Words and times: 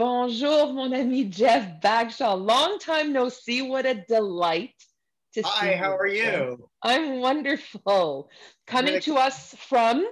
Bonjour, 0.00 0.72
mon 0.72 0.94
ami 0.94 1.24
Jeff 1.24 1.78
Bagshaw. 1.82 2.32
Long 2.32 2.78
time 2.78 3.12
no 3.12 3.28
see. 3.28 3.60
What 3.60 3.84
a 3.84 4.02
delight 4.08 4.72
to 5.34 5.42
Hi, 5.44 5.60
see 5.60 5.66
you. 5.66 5.72
Hi, 5.72 5.76
how 5.76 5.94
are 5.94 6.06
you? 6.06 6.70
I'm 6.82 7.20
wonderful. 7.20 8.30
Coming 8.66 8.98
to 9.02 9.16
us 9.16 9.54
from 9.68 10.06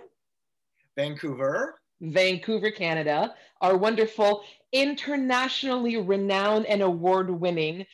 Vancouver. 0.95 1.81
Vancouver, 2.03 2.71
Canada. 2.71 3.35
Our 3.63 3.79
wonderful, 3.79 4.45
internationally 4.75 5.97
renowned 5.97 6.67
and 6.67 6.83
award 6.83 7.31
winning 7.31 7.87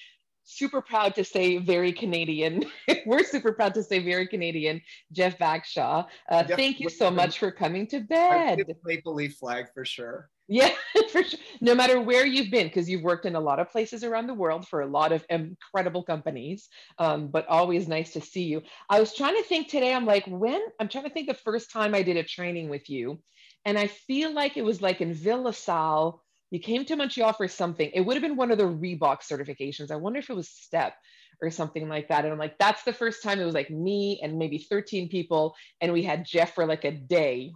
super 0.42 0.82
proud 0.82 1.14
to 1.14 1.24
say 1.24 1.58
very 1.58 1.92
Canadian. 1.92 2.64
We're 3.06 3.22
super 3.22 3.52
proud 3.52 3.72
to 3.74 3.84
say 3.84 4.00
very 4.00 4.26
Canadian, 4.26 4.82
Jeff 5.12 5.38
Bagshaw. 5.38 6.06
Uh, 6.28 6.42
thank 6.42 6.80
you 6.80 6.88
so 6.88 7.08
much 7.08 7.38
for 7.38 7.52
coming 7.52 7.86
to 7.86 8.00
bed. 8.00 8.64
Maple 8.84 9.14
Leaf 9.14 9.36
flag 9.36 9.66
for 9.72 9.84
sure. 9.84 10.28
Yeah, 10.46 10.70
for 11.10 11.22
sure. 11.22 11.40
No 11.60 11.74
matter 11.74 12.00
where 12.00 12.26
you've 12.26 12.50
been, 12.50 12.66
because 12.66 12.88
you've 12.88 13.02
worked 13.02 13.24
in 13.24 13.34
a 13.34 13.40
lot 13.40 13.60
of 13.60 13.70
places 13.70 14.04
around 14.04 14.26
the 14.26 14.34
world 14.34 14.68
for 14.68 14.82
a 14.82 14.86
lot 14.86 15.12
of 15.12 15.24
incredible 15.30 16.02
companies, 16.02 16.68
um, 16.98 17.28
but 17.28 17.48
always 17.48 17.88
nice 17.88 18.12
to 18.12 18.20
see 18.20 18.44
you. 18.44 18.62
I 18.90 19.00
was 19.00 19.14
trying 19.14 19.36
to 19.36 19.42
think 19.42 19.68
today, 19.68 19.94
I'm 19.94 20.04
like, 20.04 20.26
when? 20.26 20.60
I'm 20.78 20.88
trying 20.88 21.04
to 21.04 21.10
think 21.10 21.28
the 21.28 21.34
first 21.34 21.70
time 21.70 21.94
I 21.94 22.02
did 22.02 22.18
a 22.18 22.22
training 22.22 22.68
with 22.68 22.90
you. 22.90 23.22
And 23.64 23.78
I 23.78 23.86
feel 23.86 24.34
like 24.34 24.58
it 24.58 24.64
was 24.64 24.82
like 24.82 25.00
in 25.00 25.14
Ville 25.14 25.50
Salle 25.52 26.22
you 26.54 26.60
came 26.60 26.84
to 26.84 26.94
Montreal 26.94 27.32
for 27.32 27.48
something. 27.48 27.90
It 27.92 28.02
would 28.02 28.14
have 28.14 28.22
been 28.22 28.36
one 28.36 28.52
of 28.52 28.58
the 28.58 28.64
Reebok 28.64 29.22
certifications. 29.22 29.90
I 29.90 29.96
wonder 29.96 30.20
if 30.20 30.30
it 30.30 30.36
was 30.36 30.48
STEP 30.48 30.94
or 31.42 31.50
something 31.50 31.88
like 31.88 32.06
that. 32.08 32.24
And 32.24 32.32
I'm 32.32 32.38
like, 32.38 32.58
that's 32.58 32.84
the 32.84 32.92
first 32.92 33.24
time 33.24 33.40
it 33.40 33.44
was 33.44 33.54
like 33.54 33.70
me 33.70 34.20
and 34.22 34.38
maybe 34.38 34.58
13 34.58 35.08
people, 35.08 35.56
and 35.80 35.92
we 35.92 36.04
had 36.04 36.24
Jeff 36.24 36.54
for 36.54 36.64
like 36.64 36.84
a 36.84 36.92
day. 36.92 37.50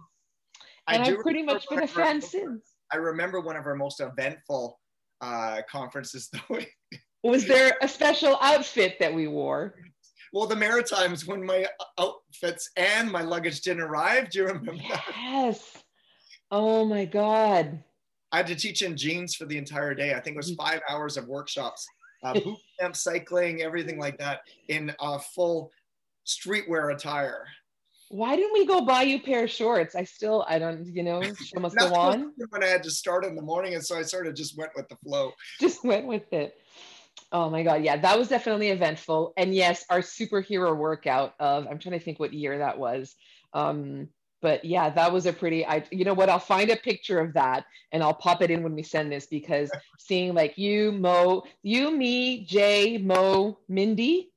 And 0.85 1.01
I've 1.01 1.19
pretty 1.19 1.43
much 1.43 1.69
been 1.69 1.81
a 1.81 1.87
fan 1.87 2.19
since. 2.19 2.68
I 2.91 2.97
remember 2.97 3.39
one 3.39 3.55
of 3.55 3.65
our 3.65 3.75
most 3.75 3.99
eventful 3.99 4.79
uh, 5.21 5.61
conferences, 5.69 6.29
though. 6.49 6.59
was 7.23 7.45
there 7.47 7.77
a 7.81 7.87
special 7.87 8.37
outfit 8.41 8.97
that 8.99 9.13
we 9.13 9.27
wore? 9.27 9.75
Well, 10.31 10.47
the 10.47 10.55
Maritimes, 10.55 11.25
when 11.25 11.43
my 11.43 11.65
outfits 11.99 12.69
and 12.75 13.11
my 13.11 13.21
luggage 13.21 13.61
didn't 13.61 13.81
arrive, 13.81 14.29
do 14.29 14.39
you 14.39 14.45
remember 14.45 14.73
yes. 14.73 14.89
that? 14.89 15.15
Yes. 15.17 15.83
Oh 16.51 16.85
my 16.85 17.05
God. 17.05 17.83
I 18.31 18.37
had 18.37 18.47
to 18.47 18.55
teach 18.55 18.81
in 18.81 18.95
jeans 18.95 19.35
for 19.35 19.45
the 19.45 19.57
entire 19.57 19.95
day. 19.95 20.13
I 20.13 20.19
think 20.19 20.35
it 20.35 20.37
was 20.37 20.51
mm-hmm. 20.51 20.67
five 20.67 20.81
hours 20.87 21.17
of 21.17 21.27
workshops, 21.27 21.85
uh, 22.23 22.33
boot 22.39 22.57
camp, 22.79 22.95
cycling, 22.95 23.61
everything 23.61 23.99
like 23.99 24.17
that 24.19 24.41
in 24.67 24.93
a 24.99 25.19
full 25.19 25.71
streetwear 26.27 26.93
attire. 26.93 27.45
Why 28.09 28.35
didn't 28.35 28.53
we 28.53 28.65
go 28.65 28.81
buy 28.81 29.03
you 29.03 29.17
a 29.17 29.19
pair 29.19 29.43
of 29.43 29.51
shorts? 29.51 29.95
I 29.95 30.03
still, 30.03 30.43
I 30.47 30.57
don't, 30.57 30.85
you 30.87 31.03
know, 31.03 31.21
show 31.21 31.59
must 31.59 31.77
go 31.77 31.93
on. 31.93 32.33
When 32.49 32.63
I 32.63 32.67
had 32.67 32.83
to 32.83 32.91
start 32.91 33.23
in 33.23 33.35
the 33.35 33.41
morning, 33.41 33.75
and 33.75 33.85
so 33.85 33.97
I 33.97 34.01
sort 34.01 34.25
of 34.25 34.33
just 34.33 34.57
went 34.57 34.71
with 34.75 34.89
the 34.89 34.95
flow. 34.97 35.31
Just 35.59 35.83
went 35.83 36.07
with 36.07 36.33
it. 36.33 36.55
Oh 37.31 37.49
my 37.51 37.61
God. 37.61 37.83
Yeah, 37.83 37.97
that 37.97 38.17
was 38.17 38.27
definitely 38.27 38.69
eventful. 38.69 39.33
And 39.37 39.53
yes, 39.53 39.85
our 39.91 39.99
superhero 39.99 40.75
workout 40.75 41.35
of, 41.39 41.67
I'm 41.67 41.77
trying 41.77 41.99
to 41.99 42.03
think 42.03 42.19
what 42.19 42.33
year 42.33 42.57
that 42.57 42.79
was. 42.79 43.15
Um, 43.53 44.09
but 44.41 44.63
yeah 44.63 44.89
that 44.89 45.11
was 45.11 45.25
a 45.25 45.33
pretty 45.33 45.65
i 45.65 45.83
you 45.91 46.05
know 46.05 46.13
what 46.13 46.29
i'll 46.29 46.39
find 46.39 46.69
a 46.69 46.75
picture 46.75 47.19
of 47.19 47.33
that 47.33 47.65
and 47.91 48.03
i'll 48.03 48.13
pop 48.13 48.41
it 48.41 48.51
in 48.51 48.63
when 48.63 48.73
we 48.73 48.83
send 48.83 49.11
this 49.11 49.25
because 49.25 49.69
seeing 49.99 50.33
like 50.33 50.57
you 50.57 50.91
mo 50.91 51.43
you 51.61 51.91
me 51.91 52.45
jay 52.45 52.97
mo 52.97 53.57
mindy 53.67 54.31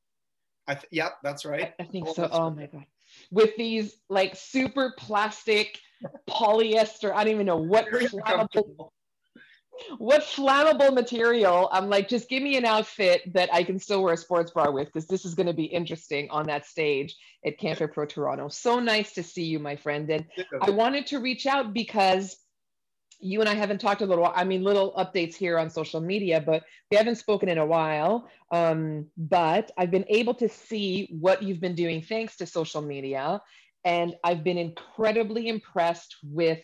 i 0.67 0.75
th- 0.75 0.89
yep 0.91 1.13
that's 1.23 1.45
right 1.45 1.75
i, 1.79 1.83
I 1.83 1.87
think 1.87 2.09
oh, 2.09 2.15
so 2.15 2.29
oh 2.33 2.51
my 2.51 2.67
god 2.67 2.87
with 3.33 3.57
these 3.57 3.97
like 4.09 4.37
super 4.37 4.95
plastic 4.97 5.81
polyester 6.29 7.13
i 7.13 7.25
don't 7.25 7.35
even 7.35 7.47
know 7.47 7.57
what 7.57 7.87
flammable 7.91 8.91
what 9.99 10.23
flammable 10.23 10.95
material 10.95 11.69
i'm 11.73 11.89
like 11.89 12.09
just 12.09 12.29
give 12.29 12.43
me 12.43 12.57
an 12.57 12.65
outfit 12.65 13.23
that 13.33 13.53
i 13.53 13.65
can 13.65 13.79
still 13.79 14.03
wear 14.03 14.15
a 14.15 14.17
sports 14.17 14.53
bra 14.53 14.71
with 14.71 14.87
because 14.87 15.09
this 15.09 15.25
is 15.25 15.35
going 15.35 15.47
to 15.47 15.53
be 15.53 15.65
interesting 15.65 16.29
on 16.31 16.47
that 16.47 16.67
stage 16.67 17.17
at 17.45 17.59
CanFitPro 17.59 18.09
Toronto. 18.09 18.49
So 18.49 18.79
nice 18.79 19.13
to 19.15 19.23
see 19.23 19.45
you, 19.45 19.59
my 19.59 19.77
friend. 19.77 20.09
And 20.11 20.27
I 20.61 20.71
wanted 20.71 21.07
to 21.09 21.19
reach 21.19 21.47
out 21.47 21.75
because 21.75 22.37
you 23.23 23.41
and 23.41 23.49
I 23.49 23.55
haven't 23.55 23.81
talked 23.81 24.03
a 24.03 24.07
little, 24.07 24.31
I 24.35 24.45
mean, 24.45 24.63
little 24.63 24.93
updates 24.95 25.35
here 25.35 25.59
on 25.59 25.71
social 25.71 26.01
media, 26.01 26.43
but 26.45 26.65
we 26.91 26.97
haven't 26.97 27.17
spoken 27.17 27.49
in 27.49 27.59
a 27.59 27.67
while. 27.67 28.29
Um, 28.51 29.07
but 29.17 29.71
I've 29.79 29.91
been 29.91 30.05
able 30.09 30.35
to 30.35 30.49
see 30.49 31.09
what 31.19 31.43
you've 31.43 31.61
been 31.61 31.75
doing 31.75 32.03
thanks 32.03 32.37
to 32.37 32.47
social 32.47 32.83
media. 32.83 33.41
And 33.85 34.17
I've 34.25 34.45
been 34.45 34.59
incredibly 34.59 35.49
impressed 35.49 36.17
with 36.23 36.61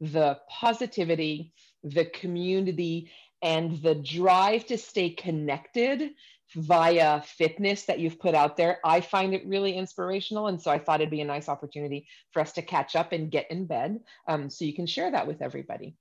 the 0.00 0.38
positivity, 0.48 1.52
the 1.82 2.06
community, 2.06 3.10
and 3.42 3.82
the 3.82 3.94
drive 3.94 4.66
to 4.66 4.78
stay 4.78 5.10
connected 5.10 6.10
via 6.54 7.22
fitness 7.22 7.84
that 7.84 7.98
you've 7.98 8.20
put 8.20 8.34
out 8.34 8.56
there. 8.56 8.78
I 8.84 9.00
find 9.00 9.34
it 9.34 9.46
really 9.46 9.74
inspirational. 9.74 10.48
And 10.48 10.60
so 10.60 10.70
I 10.70 10.78
thought 10.78 11.00
it'd 11.00 11.10
be 11.10 11.22
a 11.22 11.24
nice 11.24 11.48
opportunity 11.48 12.06
for 12.30 12.40
us 12.40 12.52
to 12.52 12.62
catch 12.62 12.94
up 12.94 13.12
and 13.12 13.30
get 13.30 13.50
in 13.50 13.66
bed 13.66 14.00
um, 14.28 14.50
so 14.50 14.64
you 14.64 14.74
can 14.74 14.86
share 14.86 15.10
that 15.10 15.26
with 15.26 15.40
everybody. 15.42 15.96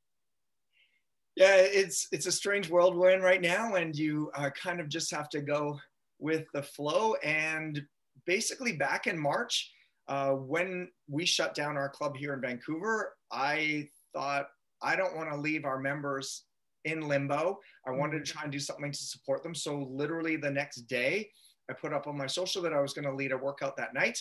Yeah, 1.41 1.55
it's 1.55 2.07
it's 2.11 2.27
a 2.27 2.31
strange 2.31 2.69
world 2.69 2.95
we're 2.95 3.09
in 3.09 3.21
right 3.23 3.41
now, 3.41 3.73
and 3.73 3.95
you 3.95 4.29
uh, 4.35 4.51
kind 4.51 4.79
of 4.79 4.87
just 4.89 5.09
have 5.09 5.27
to 5.29 5.41
go 5.41 5.79
with 6.19 6.45
the 6.53 6.61
flow. 6.61 7.15
And 7.23 7.81
basically, 8.27 8.73
back 8.73 9.07
in 9.07 9.17
March, 9.17 9.71
uh, 10.07 10.33
when 10.33 10.89
we 11.09 11.25
shut 11.25 11.55
down 11.55 11.77
our 11.77 11.89
club 11.89 12.15
here 12.15 12.35
in 12.35 12.41
Vancouver, 12.41 13.15
I 13.31 13.89
thought 14.13 14.49
I 14.83 14.95
don't 14.95 15.15
want 15.15 15.31
to 15.31 15.35
leave 15.35 15.65
our 15.65 15.79
members 15.79 16.43
in 16.85 17.07
limbo. 17.07 17.57
I 17.87 17.89
wanted 17.89 18.11
to 18.11 18.17
mm-hmm. 18.17 18.37
try 18.37 18.43
and 18.43 18.51
do 18.51 18.59
something 18.59 18.91
to 18.91 19.03
support 19.03 19.41
them. 19.41 19.55
So 19.55 19.87
literally 19.89 20.35
the 20.35 20.51
next 20.51 20.81
day, 20.81 21.27
I 21.71 21.73
put 21.73 21.91
up 21.91 22.05
on 22.05 22.15
my 22.15 22.27
social 22.27 22.61
that 22.61 22.73
I 22.73 22.81
was 22.81 22.93
going 22.93 23.05
to 23.05 23.15
lead 23.15 23.31
a 23.31 23.37
workout 23.37 23.75
that 23.77 23.95
night. 23.95 24.19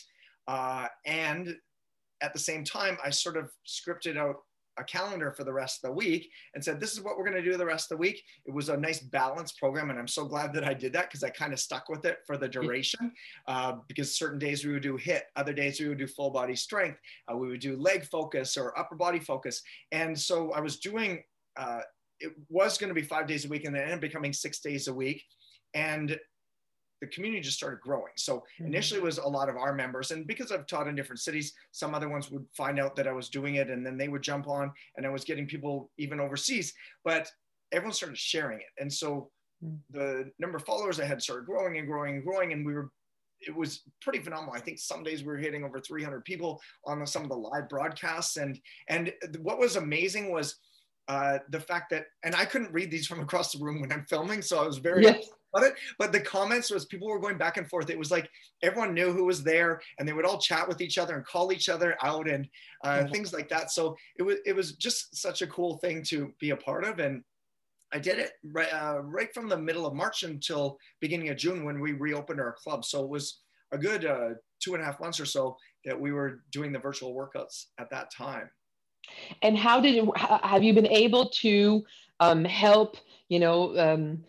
Uh, 0.48 0.86
and 1.04 1.54
at 2.22 2.32
the 2.32 2.38
same 2.38 2.64
time, 2.64 2.96
I 3.04 3.10
sort 3.10 3.36
of 3.36 3.50
scripted 3.68 4.16
out 4.16 4.36
a 4.80 4.84
calendar 4.84 5.30
for 5.30 5.44
the 5.44 5.52
rest 5.52 5.84
of 5.84 5.90
the 5.90 5.94
week 5.94 6.30
and 6.54 6.64
said, 6.64 6.80
this 6.80 6.92
is 6.92 7.00
what 7.00 7.16
we're 7.16 7.24
going 7.24 7.42
to 7.42 7.50
do 7.50 7.56
the 7.56 7.64
rest 7.64 7.90
of 7.90 7.96
the 7.96 8.00
week. 8.00 8.22
It 8.46 8.52
was 8.52 8.68
a 8.68 8.76
nice 8.76 9.00
balanced 9.00 9.58
program. 9.58 9.90
And 9.90 9.98
I'm 9.98 10.08
so 10.08 10.24
glad 10.24 10.52
that 10.54 10.64
I 10.64 10.74
did 10.74 10.92
that 10.94 11.08
because 11.08 11.22
I 11.22 11.30
kind 11.30 11.52
of 11.52 11.60
stuck 11.60 11.88
with 11.88 12.04
it 12.04 12.18
for 12.26 12.36
the 12.36 12.48
duration 12.48 13.12
uh, 13.46 13.76
because 13.88 14.16
certain 14.16 14.38
days 14.38 14.64
we 14.64 14.72
would 14.72 14.82
do 14.82 14.98
HIIT, 14.98 15.22
other 15.36 15.52
days 15.52 15.80
we 15.80 15.88
would 15.88 15.98
do 15.98 16.06
full 16.06 16.30
body 16.30 16.56
strength. 16.56 16.98
Uh, 17.30 17.36
we 17.36 17.48
would 17.48 17.60
do 17.60 17.76
leg 17.76 18.04
focus 18.04 18.56
or 18.56 18.78
upper 18.78 18.96
body 18.96 19.18
focus. 19.18 19.62
And 19.92 20.18
so 20.18 20.52
I 20.52 20.60
was 20.60 20.78
doing 20.78 21.22
uh, 21.56 21.80
it 22.20 22.32
was 22.48 22.78
going 22.78 22.88
to 22.88 22.94
be 22.94 23.02
five 23.02 23.26
days 23.26 23.44
a 23.44 23.48
week 23.48 23.64
and 23.64 23.74
then 23.74 23.82
ended 23.82 23.96
up 23.96 24.00
becoming 24.00 24.32
six 24.32 24.60
days 24.60 24.88
a 24.88 24.94
week. 24.94 25.24
And 25.74 26.18
the 27.00 27.06
community 27.06 27.40
just 27.40 27.56
started 27.56 27.80
growing. 27.80 28.12
So 28.16 28.36
mm-hmm. 28.36 28.66
initially 28.66 29.00
it 29.00 29.04
was 29.04 29.18
a 29.18 29.26
lot 29.26 29.48
of 29.48 29.56
our 29.56 29.74
members. 29.74 30.10
And 30.10 30.26
because 30.26 30.52
I've 30.52 30.66
taught 30.66 30.88
in 30.88 30.94
different 30.94 31.20
cities, 31.20 31.54
some 31.72 31.94
other 31.94 32.08
ones 32.08 32.30
would 32.30 32.46
find 32.56 32.78
out 32.78 32.96
that 32.96 33.08
I 33.08 33.12
was 33.12 33.28
doing 33.28 33.56
it 33.56 33.70
and 33.70 33.84
then 33.84 33.96
they 33.96 34.08
would 34.08 34.22
jump 34.22 34.48
on 34.48 34.72
and 34.96 35.06
I 35.06 35.10
was 35.10 35.24
getting 35.24 35.46
people 35.46 35.90
even 35.98 36.20
overseas. 36.20 36.74
But 37.04 37.30
everyone 37.72 37.94
started 37.94 38.18
sharing 38.18 38.58
it. 38.58 38.66
And 38.78 38.92
so 38.92 39.30
mm. 39.64 39.78
the 39.90 40.30
number 40.38 40.56
of 40.56 40.64
followers 40.64 41.00
I 41.00 41.04
had 41.04 41.22
started 41.22 41.46
growing 41.46 41.78
and 41.78 41.86
growing 41.86 42.16
and 42.16 42.24
growing. 42.24 42.52
And 42.52 42.64
we 42.64 42.74
were 42.74 42.90
it 43.42 43.56
was 43.56 43.84
pretty 44.02 44.18
phenomenal. 44.18 44.54
I 44.54 44.60
think 44.60 44.78
some 44.78 45.02
days 45.02 45.22
we 45.22 45.28
were 45.28 45.38
hitting 45.38 45.64
over 45.64 45.80
300 45.80 46.22
people 46.26 46.60
on 46.84 47.06
some 47.06 47.22
of 47.22 47.30
the 47.30 47.36
live 47.36 47.70
broadcasts. 47.70 48.36
And 48.36 48.60
and 48.88 49.12
what 49.40 49.58
was 49.58 49.76
amazing 49.76 50.30
was 50.30 50.56
uh, 51.08 51.38
the 51.48 51.58
fact 51.58 51.90
that, 51.90 52.04
and 52.22 52.36
I 52.36 52.44
couldn't 52.44 52.72
read 52.72 52.90
these 52.90 53.06
from 53.06 53.20
across 53.20 53.50
the 53.50 53.64
room 53.64 53.80
when 53.80 53.90
I'm 53.90 54.04
filming, 54.08 54.42
so 54.42 54.62
I 54.62 54.66
was 54.66 54.78
very 54.78 55.02
yes. 55.02 55.26
About 55.52 55.66
it. 55.66 55.74
But 55.98 56.12
the 56.12 56.20
comments 56.20 56.70
was 56.70 56.84
people 56.84 57.08
were 57.08 57.18
going 57.18 57.38
back 57.38 57.56
and 57.56 57.68
forth. 57.68 57.90
It 57.90 57.98
was 57.98 58.10
like 58.10 58.30
everyone 58.62 58.94
knew 58.94 59.12
who 59.12 59.24
was 59.24 59.42
there, 59.42 59.80
and 59.98 60.08
they 60.08 60.12
would 60.12 60.26
all 60.26 60.38
chat 60.38 60.68
with 60.68 60.80
each 60.80 60.98
other 60.98 61.16
and 61.16 61.24
call 61.24 61.52
each 61.52 61.68
other 61.68 61.96
out 62.02 62.28
and 62.28 62.48
uh, 62.84 63.06
things 63.08 63.32
like 63.32 63.48
that. 63.48 63.70
So 63.70 63.96
it 64.16 64.22
was 64.22 64.36
it 64.46 64.54
was 64.54 64.72
just 64.72 65.16
such 65.16 65.42
a 65.42 65.46
cool 65.46 65.78
thing 65.78 66.02
to 66.04 66.32
be 66.40 66.50
a 66.50 66.56
part 66.56 66.84
of, 66.84 66.98
and 66.98 67.22
I 67.92 67.98
did 67.98 68.18
it 68.18 68.32
right 68.44 68.72
uh, 68.72 69.00
right 69.02 69.32
from 69.34 69.48
the 69.48 69.58
middle 69.58 69.86
of 69.86 69.94
March 69.94 70.22
until 70.22 70.78
beginning 71.00 71.28
of 71.30 71.36
June 71.36 71.64
when 71.64 71.80
we 71.80 71.92
reopened 71.92 72.40
our 72.40 72.52
club. 72.52 72.84
So 72.84 73.02
it 73.02 73.10
was 73.10 73.40
a 73.72 73.78
good 73.78 74.04
uh, 74.04 74.30
two 74.60 74.74
and 74.74 74.82
a 74.82 74.86
half 74.86 75.00
months 75.00 75.20
or 75.20 75.26
so 75.26 75.56
that 75.84 75.98
we 75.98 76.12
were 76.12 76.42
doing 76.52 76.72
the 76.72 76.78
virtual 76.78 77.14
workouts 77.14 77.66
at 77.78 77.90
that 77.90 78.12
time. 78.12 78.50
And 79.42 79.56
how 79.56 79.80
did 79.80 80.08
have 80.16 80.62
you 80.62 80.74
been 80.74 80.86
able 80.86 81.30
to 81.30 81.84
um, 82.20 82.44
help, 82.44 82.96
you 83.28 83.40
know, 83.40 83.76
um, 83.78 84.22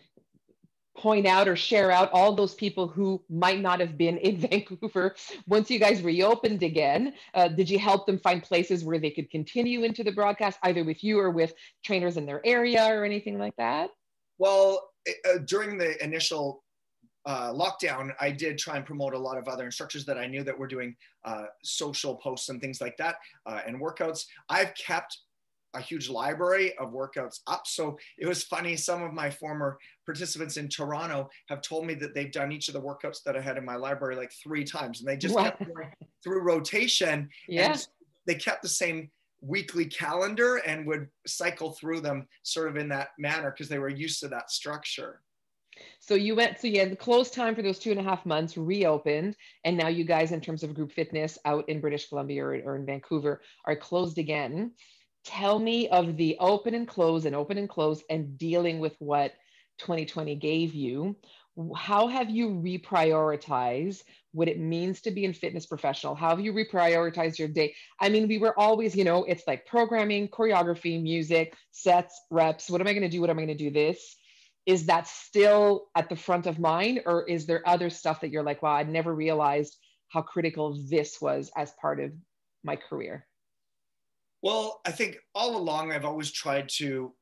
point 0.96 1.26
out 1.26 1.48
or 1.48 1.56
share 1.56 1.90
out 1.90 2.10
all 2.12 2.34
those 2.34 2.54
people 2.54 2.86
who 2.86 3.22
might 3.30 3.60
not 3.60 3.80
have 3.80 3.96
been 3.96 4.18
in 4.18 4.36
Vancouver 4.50 5.14
once 5.46 5.70
you 5.70 5.78
guys 5.78 6.02
reopened 6.02 6.62
again? 6.62 7.14
Uh, 7.34 7.48
did 7.48 7.68
you 7.68 7.78
help 7.78 8.06
them 8.06 8.18
find 8.18 8.42
places 8.42 8.84
where 8.84 8.98
they 8.98 9.10
could 9.10 9.30
continue 9.30 9.84
into 9.84 10.04
the 10.04 10.12
broadcast, 10.12 10.58
either 10.62 10.84
with 10.84 11.02
you 11.02 11.18
or 11.18 11.30
with 11.30 11.54
trainers 11.84 12.16
in 12.16 12.26
their 12.26 12.44
area 12.44 12.86
or 12.86 13.04
anything 13.04 13.38
like 13.38 13.56
that? 13.56 13.90
Well, 14.38 14.90
uh, 15.08 15.38
during 15.46 15.78
the 15.78 16.02
initial 16.02 16.62
uh, 17.24 17.52
lockdown, 17.52 18.10
I 18.20 18.30
did 18.30 18.58
try 18.58 18.76
and 18.76 18.84
promote 18.84 19.14
a 19.14 19.18
lot 19.18 19.38
of 19.38 19.48
other 19.48 19.64
instructors 19.64 20.04
that 20.06 20.18
I 20.18 20.26
knew 20.26 20.42
that 20.44 20.58
were 20.58 20.66
doing 20.66 20.96
uh, 21.24 21.44
social 21.62 22.16
posts 22.16 22.48
and 22.48 22.60
things 22.60 22.80
like 22.80 22.96
that 22.96 23.16
uh, 23.46 23.60
and 23.66 23.80
workouts. 23.80 24.24
I've 24.48 24.74
kept 24.74 25.16
a 25.74 25.80
huge 25.80 26.08
library 26.08 26.76
of 26.78 26.92
workouts 26.92 27.40
up. 27.46 27.66
So 27.66 27.98
it 28.18 28.26
was 28.26 28.42
funny. 28.42 28.76
Some 28.76 29.02
of 29.02 29.12
my 29.12 29.30
former 29.30 29.78
participants 30.06 30.56
in 30.56 30.68
Toronto 30.68 31.28
have 31.48 31.62
told 31.62 31.86
me 31.86 31.94
that 31.94 32.14
they've 32.14 32.32
done 32.32 32.52
each 32.52 32.68
of 32.68 32.74
the 32.74 32.80
workouts 32.80 33.22
that 33.24 33.36
I 33.36 33.40
had 33.40 33.56
in 33.56 33.64
my 33.64 33.76
library 33.76 34.16
like 34.16 34.32
three 34.42 34.64
times, 34.64 35.00
and 35.00 35.08
they 35.08 35.16
just 35.16 35.36
kept 35.36 35.58
going 35.60 35.90
through 36.22 36.42
rotation. 36.42 37.28
Yeah. 37.48 37.72
And 37.72 37.86
they 38.26 38.34
kept 38.34 38.62
the 38.62 38.68
same 38.68 39.10
weekly 39.40 39.84
calendar 39.86 40.56
and 40.58 40.86
would 40.86 41.08
cycle 41.26 41.72
through 41.72 42.00
them 42.00 42.28
sort 42.44 42.68
of 42.68 42.76
in 42.76 42.88
that 42.88 43.08
manner 43.18 43.50
because 43.50 43.68
they 43.68 43.78
were 43.78 43.88
used 43.88 44.20
to 44.20 44.28
that 44.28 44.50
structure. 44.50 45.20
So 46.00 46.14
you 46.14 46.36
went, 46.36 46.60
so 46.60 46.66
you 46.66 46.80
had 46.80 46.92
the 46.92 46.96
closed 46.96 47.32
time 47.32 47.54
for 47.54 47.62
those 47.62 47.78
two 47.78 47.90
and 47.90 47.98
a 47.98 48.02
half 48.02 48.26
months, 48.26 48.56
reopened, 48.56 49.36
and 49.64 49.76
now 49.76 49.88
you 49.88 50.04
guys, 50.04 50.30
in 50.30 50.40
terms 50.40 50.62
of 50.62 50.74
group 50.74 50.92
fitness 50.92 51.38
out 51.44 51.68
in 51.68 51.80
British 51.80 52.08
Columbia 52.08 52.44
or, 52.44 52.60
or 52.64 52.76
in 52.76 52.86
Vancouver, 52.86 53.40
are 53.64 53.74
closed 53.74 54.18
again. 54.18 54.72
Tell 55.24 55.58
me 55.58 55.88
of 55.88 56.16
the 56.16 56.36
open 56.40 56.74
and 56.74 56.86
close 56.86 57.24
and 57.24 57.34
open 57.34 57.58
and 57.58 57.68
close 57.68 58.02
and 58.10 58.36
dealing 58.38 58.80
with 58.80 58.94
what 58.98 59.32
2020 59.78 60.34
gave 60.36 60.74
you. 60.74 61.16
How 61.76 62.08
have 62.08 62.30
you 62.30 62.48
reprioritized 62.48 64.02
what 64.32 64.48
it 64.48 64.58
means 64.58 65.02
to 65.02 65.10
be 65.10 65.24
in 65.24 65.34
fitness 65.34 65.66
professional? 65.66 66.14
How 66.14 66.30
have 66.30 66.40
you 66.40 66.52
reprioritized 66.52 67.38
your 67.38 67.48
day? 67.48 67.74
I 68.00 68.08
mean, 68.08 68.26
we 68.26 68.38
were 68.38 68.58
always, 68.58 68.96
you 68.96 69.04
know, 69.04 69.24
it's 69.24 69.46
like 69.46 69.66
programming, 69.66 70.28
choreography, 70.28 71.00
music, 71.02 71.54
sets, 71.70 72.18
reps. 72.30 72.70
What 72.70 72.80
am 72.80 72.86
I 72.86 72.92
going 72.92 73.02
to 73.02 73.08
do? 73.08 73.20
What 73.20 73.30
am 73.30 73.38
I 73.38 73.44
going 73.44 73.56
to 73.56 73.64
do 73.64 73.70
this? 73.70 74.16
is 74.66 74.86
that 74.86 75.08
still 75.08 75.88
at 75.96 76.08
the 76.08 76.16
front 76.16 76.46
of 76.46 76.58
mind 76.58 77.02
or 77.06 77.28
is 77.28 77.46
there 77.46 77.66
other 77.68 77.90
stuff 77.90 78.20
that 78.20 78.30
you're 78.30 78.42
like 78.42 78.62
wow 78.62 78.74
i 78.74 78.82
never 78.82 79.14
realized 79.14 79.76
how 80.08 80.22
critical 80.22 80.78
this 80.88 81.20
was 81.20 81.50
as 81.56 81.72
part 81.80 82.00
of 82.00 82.12
my 82.62 82.76
career 82.76 83.26
well 84.42 84.80
i 84.84 84.90
think 84.90 85.16
all 85.34 85.56
along 85.56 85.92
i've 85.92 86.04
always 86.04 86.30
tried 86.30 86.68
to 86.68 87.12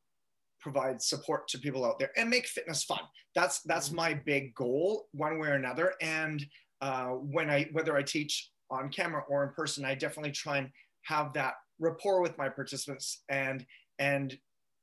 provide 0.61 1.00
support 1.00 1.49
to 1.49 1.58
people 1.58 1.84
out 1.84 1.99
there 1.99 2.11
and 2.17 2.28
make 2.28 2.46
fitness 2.46 2.84
fun 2.84 3.00
that's 3.34 3.61
that's 3.62 3.88
mm-hmm. 3.88 3.96
my 3.96 4.14
big 4.14 4.55
goal 4.55 5.06
one 5.12 5.38
way 5.38 5.49
or 5.49 5.55
another 5.55 5.94
and 6.00 6.44
uh, 6.82 7.08
when 7.08 7.50
i 7.50 7.69
whether 7.72 7.96
i 7.96 8.02
teach 8.02 8.50
on 8.70 8.88
camera 8.88 9.22
or 9.28 9.44
in 9.44 9.50
person 9.50 9.84
i 9.84 9.94
definitely 9.94 10.32
try 10.32 10.58
and 10.58 10.69
have 11.02 11.32
that 11.32 11.55
rapport 11.78 12.20
with 12.20 12.37
my 12.38 12.49
participants 12.49 13.22
and 13.28 13.64
and 13.99 14.38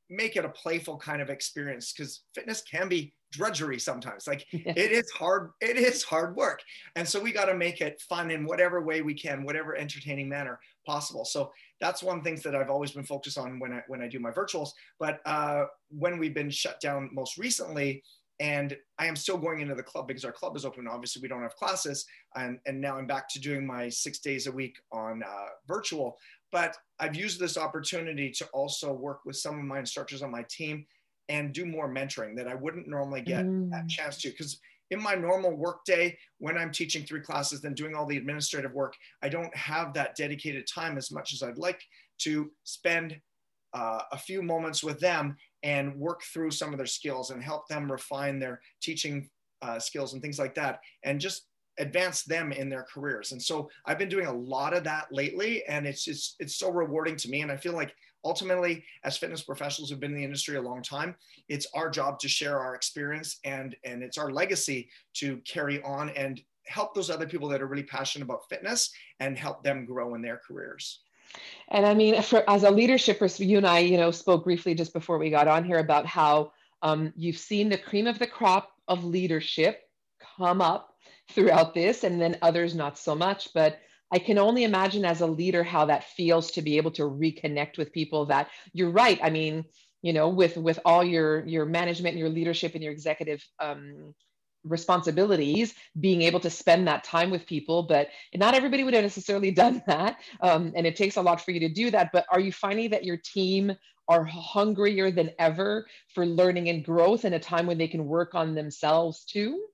make 0.09 0.35
it 0.35 0.45
a 0.45 0.49
playful 0.49 0.97
kind 0.97 1.21
of 1.21 1.29
experience 1.29 1.93
because 1.93 2.23
fitness 2.33 2.61
can 2.61 2.87
be 2.87 3.13
drudgery 3.31 3.79
sometimes. 3.79 4.27
Like 4.27 4.45
it 4.51 4.91
is 4.91 5.09
hard 5.11 5.51
it 5.61 5.77
is 5.77 6.03
hard 6.03 6.35
work. 6.35 6.61
And 6.95 7.07
so 7.07 7.19
we 7.19 7.31
got 7.31 7.45
to 7.45 7.55
make 7.55 7.81
it 7.81 8.01
fun 8.01 8.31
in 8.31 8.45
whatever 8.45 8.81
way 8.81 9.01
we 9.01 9.13
can 9.13 9.43
whatever 9.43 9.75
entertaining 9.75 10.29
manner 10.29 10.59
possible. 10.85 11.25
So 11.25 11.51
that's 11.79 12.01
one 12.01 12.23
things 12.23 12.41
that 12.43 12.55
i've 12.55 12.69
always 12.69 12.91
been 12.91 13.03
focused 13.03 13.37
on 13.37 13.59
when 13.59 13.73
i 13.73 13.81
when 13.87 14.01
i 14.01 14.07
do 14.07 14.19
my 14.19 14.31
virtuals. 14.31 14.69
But 14.99 15.19
uh, 15.25 15.65
when 15.89 16.17
we've 16.17 16.33
been 16.33 16.49
shut 16.49 16.79
down 16.79 17.09
most 17.13 17.37
recently 17.37 18.03
and 18.39 18.77
i 18.99 19.07
am 19.07 19.15
still 19.15 19.37
going 19.37 19.61
into 19.61 19.73
the 19.73 19.81
club 19.81 20.07
because 20.07 20.23
our 20.23 20.31
club 20.31 20.55
is 20.55 20.63
open 20.63 20.87
obviously 20.87 21.19
we 21.23 21.27
don't 21.27 21.41
have 21.41 21.55
classes 21.55 22.05
and, 22.35 22.59
and 22.67 22.79
now 22.79 22.95
i'm 22.95 23.07
back 23.07 23.27
to 23.27 23.39
doing 23.39 23.65
my 23.65 23.89
six 23.89 24.19
days 24.19 24.45
a 24.45 24.51
week 24.51 24.77
on 24.91 25.23
uh, 25.23 25.47
virtual. 25.67 26.17
But 26.51 26.77
I've 26.99 27.15
used 27.15 27.39
this 27.39 27.57
opportunity 27.57 28.31
to 28.31 28.45
also 28.47 28.93
work 28.93 29.25
with 29.25 29.35
some 29.35 29.59
of 29.59 29.65
my 29.65 29.79
instructors 29.79 30.21
on 30.21 30.31
my 30.31 30.45
team 30.49 30.85
and 31.29 31.53
do 31.53 31.65
more 31.65 31.93
mentoring 31.93 32.35
that 32.37 32.47
I 32.47 32.55
wouldn't 32.55 32.87
normally 32.87 33.21
get 33.21 33.45
mm. 33.45 33.69
that 33.71 33.87
chance 33.89 34.17
to. 34.21 34.29
Because 34.29 34.59
in 34.91 35.01
my 35.01 35.15
normal 35.15 35.55
workday, 35.55 36.17
when 36.39 36.57
I'm 36.57 36.71
teaching 36.71 37.03
three 37.03 37.21
classes, 37.21 37.61
then 37.61 37.73
doing 37.73 37.95
all 37.95 38.05
the 38.05 38.17
administrative 38.17 38.73
work, 38.73 38.95
I 39.21 39.29
don't 39.29 39.55
have 39.55 39.93
that 39.93 40.15
dedicated 40.15 40.65
time 40.67 40.97
as 40.97 41.11
much 41.11 41.33
as 41.33 41.43
I'd 41.43 41.57
like 41.57 41.81
to 42.19 42.51
spend 42.63 43.19
uh, 43.73 44.01
a 44.11 44.17
few 44.17 44.41
moments 44.41 44.83
with 44.83 44.99
them 44.99 45.35
and 45.63 45.95
work 45.95 46.23
through 46.23 46.51
some 46.51 46.71
of 46.71 46.77
their 46.77 46.87
skills 46.87 47.31
and 47.31 47.43
help 47.43 47.67
them 47.67 47.91
refine 47.91 48.39
their 48.39 48.61
teaching 48.81 49.29
uh, 49.61 49.79
skills 49.79 50.13
and 50.13 50.21
things 50.21 50.39
like 50.39 50.55
that. 50.55 50.79
And 51.03 51.19
just 51.19 51.47
advance 51.77 52.23
them 52.23 52.51
in 52.51 52.69
their 52.69 52.83
careers. 52.83 53.31
And 53.31 53.41
so 53.41 53.69
I've 53.85 53.99
been 53.99 54.09
doing 54.09 54.27
a 54.27 54.33
lot 54.33 54.75
of 54.75 54.83
that 54.85 55.07
lately, 55.11 55.63
and 55.65 55.85
it's 55.85 56.03
just 56.03 56.35
it's 56.39 56.55
so 56.55 56.71
rewarding 56.71 57.15
to 57.17 57.29
me. 57.29 57.41
And 57.41 57.51
I 57.51 57.57
feel 57.57 57.73
like 57.73 57.95
ultimately, 58.23 58.83
as 59.03 59.17
fitness 59.17 59.41
professionals 59.41 59.89
who've 59.89 59.99
been 59.99 60.11
in 60.11 60.17
the 60.17 60.23
industry 60.23 60.57
a 60.57 60.61
long 60.61 60.81
time, 60.81 61.15
it's 61.49 61.67
our 61.73 61.89
job 61.89 62.19
to 62.19 62.27
share 62.27 62.59
our 62.59 62.75
experience 62.75 63.39
and 63.43 63.75
and 63.83 64.03
it's 64.03 64.17
our 64.17 64.31
legacy 64.31 64.89
to 65.15 65.37
carry 65.37 65.81
on 65.83 66.09
and 66.09 66.41
help 66.65 66.93
those 66.93 67.09
other 67.09 67.27
people 67.27 67.47
that 67.47 67.61
are 67.61 67.67
really 67.67 67.83
passionate 67.83 68.25
about 68.25 68.47
fitness 68.49 68.91
and 69.19 69.37
help 69.37 69.63
them 69.63 69.85
grow 69.85 70.15
in 70.15 70.21
their 70.21 70.41
careers. 70.45 70.99
And 71.69 71.85
I 71.85 71.93
mean, 71.93 72.21
for, 72.21 72.49
as 72.49 72.63
a 72.63 72.71
leadership 72.71 73.21
you 73.39 73.57
and 73.57 73.67
I, 73.67 73.79
you 73.79 73.97
know, 73.97 74.11
spoke 74.11 74.43
briefly 74.43 74.75
just 74.75 74.93
before 74.93 75.17
we 75.17 75.29
got 75.29 75.47
on 75.47 75.63
here 75.63 75.79
about 75.79 76.05
how 76.05 76.51
um, 76.81 77.13
you've 77.15 77.37
seen 77.37 77.69
the 77.69 77.77
cream 77.77 78.07
of 78.07 78.19
the 78.19 78.27
crop 78.27 78.71
of 78.87 79.03
leadership 79.03 79.83
come 80.37 80.61
up 80.61 80.96
throughout 81.29 81.73
this 81.73 82.03
and 82.03 82.21
then 82.21 82.37
others 82.41 82.73
not 82.75 82.97
so 82.97 83.15
much 83.15 83.49
but 83.53 83.79
i 84.11 84.19
can 84.19 84.37
only 84.37 84.63
imagine 84.63 85.05
as 85.05 85.21
a 85.21 85.27
leader 85.27 85.63
how 85.63 85.85
that 85.85 86.03
feels 86.03 86.51
to 86.51 86.61
be 86.61 86.77
able 86.77 86.91
to 86.91 87.03
reconnect 87.03 87.77
with 87.77 87.91
people 87.91 88.25
that 88.25 88.49
you're 88.73 88.91
right. 88.91 89.19
I 89.21 89.29
mean 89.29 89.65
you 90.01 90.13
know 90.13 90.29
with 90.29 90.57
with 90.57 90.79
all 90.85 91.03
your 91.03 91.45
your 91.45 91.65
management 91.65 92.13
and 92.13 92.19
your 92.19 92.29
leadership 92.29 92.75
and 92.75 92.83
your 92.83 92.93
executive 92.93 93.43
um, 93.59 94.13
responsibilities 94.63 95.73
being 95.99 96.21
able 96.21 96.39
to 96.39 96.49
spend 96.49 96.87
that 96.87 97.03
time 97.03 97.29
with 97.29 97.45
people 97.45 97.83
but 97.83 98.09
not 98.35 98.53
everybody 98.53 98.83
would 98.83 98.93
have 98.93 99.03
necessarily 99.03 99.51
done 99.63 99.81
that 99.87 100.17
um, 100.41 100.71
and 100.75 100.85
it 100.85 100.95
takes 100.95 101.17
a 101.17 101.21
lot 101.21 101.41
for 101.41 101.51
you 101.51 101.59
to 101.59 101.69
do 101.69 101.89
that 101.91 102.09
but 102.11 102.25
are 102.31 102.39
you 102.39 102.51
finding 102.51 102.89
that 102.89 103.03
your 103.03 103.17
team 103.17 103.71
are 104.09 104.23
hungrier 104.23 105.11
than 105.11 105.31
ever 105.37 105.85
for 106.13 106.25
learning 106.25 106.69
and 106.69 106.85
growth 106.85 107.25
in 107.25 107.33
a 107.33 107.39
time 107.39 107.65
when 107.65 107.77
they 107.77 107.87
can 107.87 108.05
work 108.05 108.35
on 108.35 108.55
themselves 108.55 109.25
too 109.25 109.65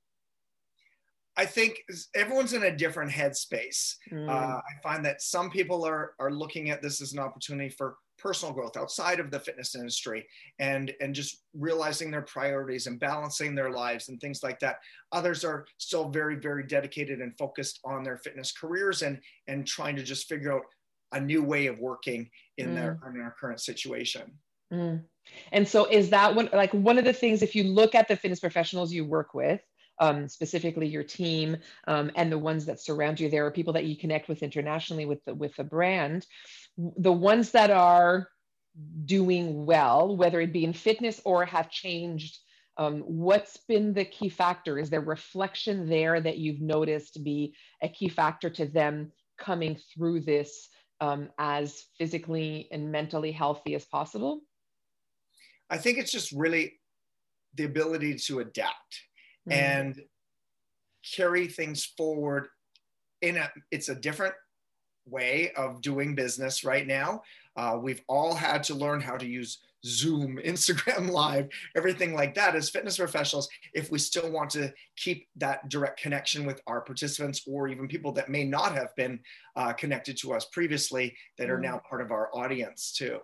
I 1.36 1.46
think 1.46 1.84
everyone's 2.16 2.54
in 2.54 2.64
a 2.64 2.76
different 2.76 3.12
headspace. 3.12 3.96
Mm. 4.12 4.30
Uh, 4.30 4.58
I 4.58 4.82
find 4.84 5.04
that 5.06 5.22
some 5.22 5.50
people 5.50 5.86
are 5.86 6.14
are 6.20 6.32
looking 6.32 6.70
at 6.70 6.82
this 6.82 7.02
as 7.02 7.14
an 7.14 7.20
opportunity 7.20 7.70
for 7.70 7.96
personal 8.18 8.54
growth 8.54 8.78
outside 8.78 9.20
of 9.20 9.32
the 9.32 9.40
fitness 9.40 9.76
industry 9.76 10.26
and 10.60 10.94
and 11.02 11.14
just 11.14 11.44
realizing 11.54 12.12
their 12.12 12.22
priorities 12.22 12.88
and 12.88 13.00
balancing 13.00 13.56
their 13.56 13.72
lives 13.72 14.10
and 14.10 14.20
things 14.22 14.42
like 14.44 14.60
that 14.60 14.78
others 15.12 15.44
are 15.44 15.66
still 15.78 16.10
very 16.10 16.36
very 16.36 16.64
dedicated 16.66 17.20
and 17.20 17.38
focused 17.38 17.80
on 17.84 18.04
their 18.04 18.18
fitness 18.18 18.52
careers 18.52 19.02
and 19.02 19.20
and 19.48 19.68
trying 19.68 19.96
to 19.96 20.04
just 20.04 20.30
figure 20.30 20.54
out 20.54 20.62
a 21.14 21.20
new 21.20 21.44
way 21.44 21.68
of 21.68 21.80
working 21.80 22.30
in 22.58 22.70
mm. 22.70 22.76
their 22.76 23.00
in 23.08 23.18
their 23.18 23.36
current 23.40 23.60
situation 23.60 24.32
mm. 24.72 25.02
and 25.52 25.68
so 25.68 25.86
is 25.86 26.10
that 26.10 26.34
one 26.34 26.50
like 26.54 26.74
one 26.74 26.98
of 26.98 27.06
the 27.06 27.14
things 27.14 27.42
if 27.42 27.56
you 27.56 27.64
look 27.64 27.94
at 27.94 28.08
the 28.08 28.16
fitness 28.16 28.40
professionals 28.40 28.94
you 28.94 29.04
work 29.04 29.34
with 29.34 29.62
um, 30.00 30.28
specifically 30.28 30.88
your 30.88 31.04
team 31.04 31.58
um, 31.88 32.12
and 32.16 32.32
the 32.32 32.38
ones 32.38 32.66
that 32.66 32.82
surround 32.82 33.20
you. 33.20 33.30
There 33.30 33.46
are 33.46 33.52
people 33.52 33.74
that 33.74 33.86
you 33.86 33.98
connect 33.98 34.28
with 34.28 34.44
internationally 34.44 35.06
with 35.06 35.24
the, 35.26 35.34
with 35.34 35.56
the 35.56 35.64
brand. 35.64 36.26
The 36.78 37.12
ones 37.12 37.52
that 37.52 37.70
are 37.72 38.28
doing 39.06 39.66
well, 39.66 40.16
whether 40.16 40.42
it 40.42 40.54
be 40.54 40.64
in 40.64 40.74
fitness 40.74 41.22
or 41.26 41.46
have 41.46 41.70
changed, 41.70 42.40
um, 42.78 43.02
what's 43.02 43.58
been 43.68 43.94
the 43.94 44.06
key 44.06 44.30
factor? 44.30 44.80
Is 44.80 44.90
there 44.90 45.02
reflection 45.02 45.88
there 45.88 46.20
that 46.20 46.38
you've 46.38 46.62
noticed 46.62 47.24
be 47.24 47.56
a 47.82 47.90
key 47.90 48.10
factor 48.10 48.50
to 48.52 48.66
them 48.66 49.12
coming 49.38 49.78
through 49.94 50.22
this 50.22 50.70
um, 51.02 51.30
as 51.38 51.86
physically 51.98 52.68
and 52.72 52.92
mentally 52.92 53.32
healthy 53.32 53.76
as 53.76 53.86
possible? 53.86 54.42
I 55.70 55.78
think 55.78 55.98
it's 55.98 56.12
just 56.12 56.32
really 56.32 56.80
the 57.56 57.66
ability 57.66 58.16
to 58.16 58.40
adapt 58.40 59.02
mm-hmm. 59.48 59.52
and 59.52 60.02
carry 61.16 61.48
things 61.48 61.86
forward 61.98 62.48
in 63.22 63.38
a 63.38 63.50
it's 63.72 63.90
a 63.90 63.96
different 63.96 64.34
way 65.06 65.52
of 65.58 65.82
doing 65.82 66.16
business 66.16 66.64
right 66.64 66.88
now 66.88 67.22
uh, 67.58 67.78
we've 67.82 68.02
all 68.08 68.34
had 68.34 68.64
to 68.64 68.74
learn 68.74 69.02
how 69.02 69.18
to 69.18 69.26
use 69.26 69.60
zoom 69.86 70.40
instagram 70.46 71.10
live 71.10 71.50
everything 71.76 72.14
like 72.14 72.34
that 72.34 72.56
as 72.56 72.70
fitness 72.70 72.98
professionals 72.98 73.50
if 73.74 73.92
we 73.92 74.00
still 74.00 74.32
want 74.32 74.50
to 74.50 74.72
keep 74.96 75.28
that 75.36 75.68
direct 75.68 76.00
connection 76.00 76.46
with 76.46 76.62
our 76.68 76.80
participants 76.80 77.42
or 77.46 77.68
even 77.68 77.88
people 77.88 78.14
that 78.14 78.30
may 78.30 78.46
not 78.46 78.74
have 78.74 78.96
been 78.96 79.20
uh, 79.58 79.74
connected 79.74 80.16
to 80.18 80.34
us 80.34 80.46
previously 80.46 81.14
that 81.38 81.50
are 81.50 81.58
mm. 81.58 81.64
now 81.64 81.82
part 81.90 82.02
of 82.02 82.12
our 82.12 82.30
audience 82.34 82.94
too 82.94 83.20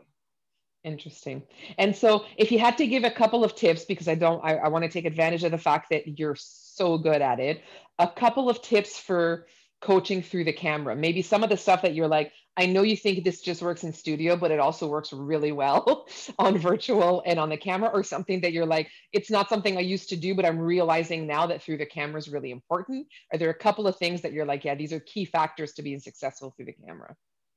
Interesting. 0.84 1.44
And 1.78 1.94
so, 1.94 2.26
if 2.38 2.52
you 2.52 2.60
had 2.60 2.78
to 2.78 2.88
give 2.88 3.04
a 3.04 3.12
couple 3.12 3.44
of 3.44 3.54
tips, 3.54 3.84
because 3.84 4.08
I 4.08 4.16
don't, 4.16 4.44
I, 4.44 4.56
I 4.56 4.68
want 4.70 4.84
to 4.86 4.90
take 4.90 5.06
advantage 5.06 5.44
of 5.44 5.52
the 5.52 5.58
fact 5.58 5.90
that 5.90 6.18
you're 6.18 6.38
so 6.38 6.98
good 6.98 7.22
at 7.22 7.40
it, 7.40 7.62
a 7.98 8.08
couple 8.08 8.50
of 8.50 8.62
tips 8.62 8.98
for 8.98 9.46
coaching 9.82 10.22
through 10.22 10.46
the 10.46 10.54
camera. 10.54 10.96
Maybe 10.96 11.22
some 11.22 11.44
of 11.44 11.50
the 11.50 11.58
stuff 11.58 11.82
that 11.82 11.96
you're 11.96 12.08
like, 12.08 12.32
I 12.56 12.66
know 12.66 12.82
you 12.82 12.96
think 12.96 13.24
this 13.24 13.42
just 13.42 13.62
works 13.62 13.84
in 13.84 13.94
studio, 13.94 14.36
but 14.36 14.52
it 14.52 14.60
also 14.60 14.88
works 14.88 15.14
really 15.14 15.52
well 15.52 16.08
on 16.40 16.58
virtual 16.58 17.24
and 17.26 17.40
on 17.40 17.50
the 17.50 17.58
camera, 17.58 17.90
or 17.94 18.04
something 18.04 18.40
that 18.42 18.54
you're 18.54 18.66
like, 18.66 18.90
it's 19.12 19.30
not 19.30 19.50
something 19.50 19.78
I 19.78 19.82
used 19.82 20.10
to 20.10 20.18
do, 20.18 20.34
but 20.34 20.46
I'm 20.46 20.60
realizing 20.60 21.28
now 21.28 21.46
that 21.48 21.62
through 21.62 21.78
the 21.78 21.86
camera 21.86 22.20
is 22.20 22.30
really 22.30 22.52
important. 22.52 23.08
Are 23.34 23.38
there 23.38 23.50
a 23.50 23.54
couple 23.54 23.86
of 23.86 23.98
things 23.98 24.22
that 24.22 24.32
you're 24.32 24.46
like, 24.46 24.64
yeah, 24.64 24.76
these 24.76 24.94
are 24.94 25.02
key 25.02 25.26
factors 25.26 25.74
to 25.74 25.82
being 25.82 26.00
successful 26.00 26.54
through 26.56 26.66
the 26.66 26.74
camera? 26.86 27.16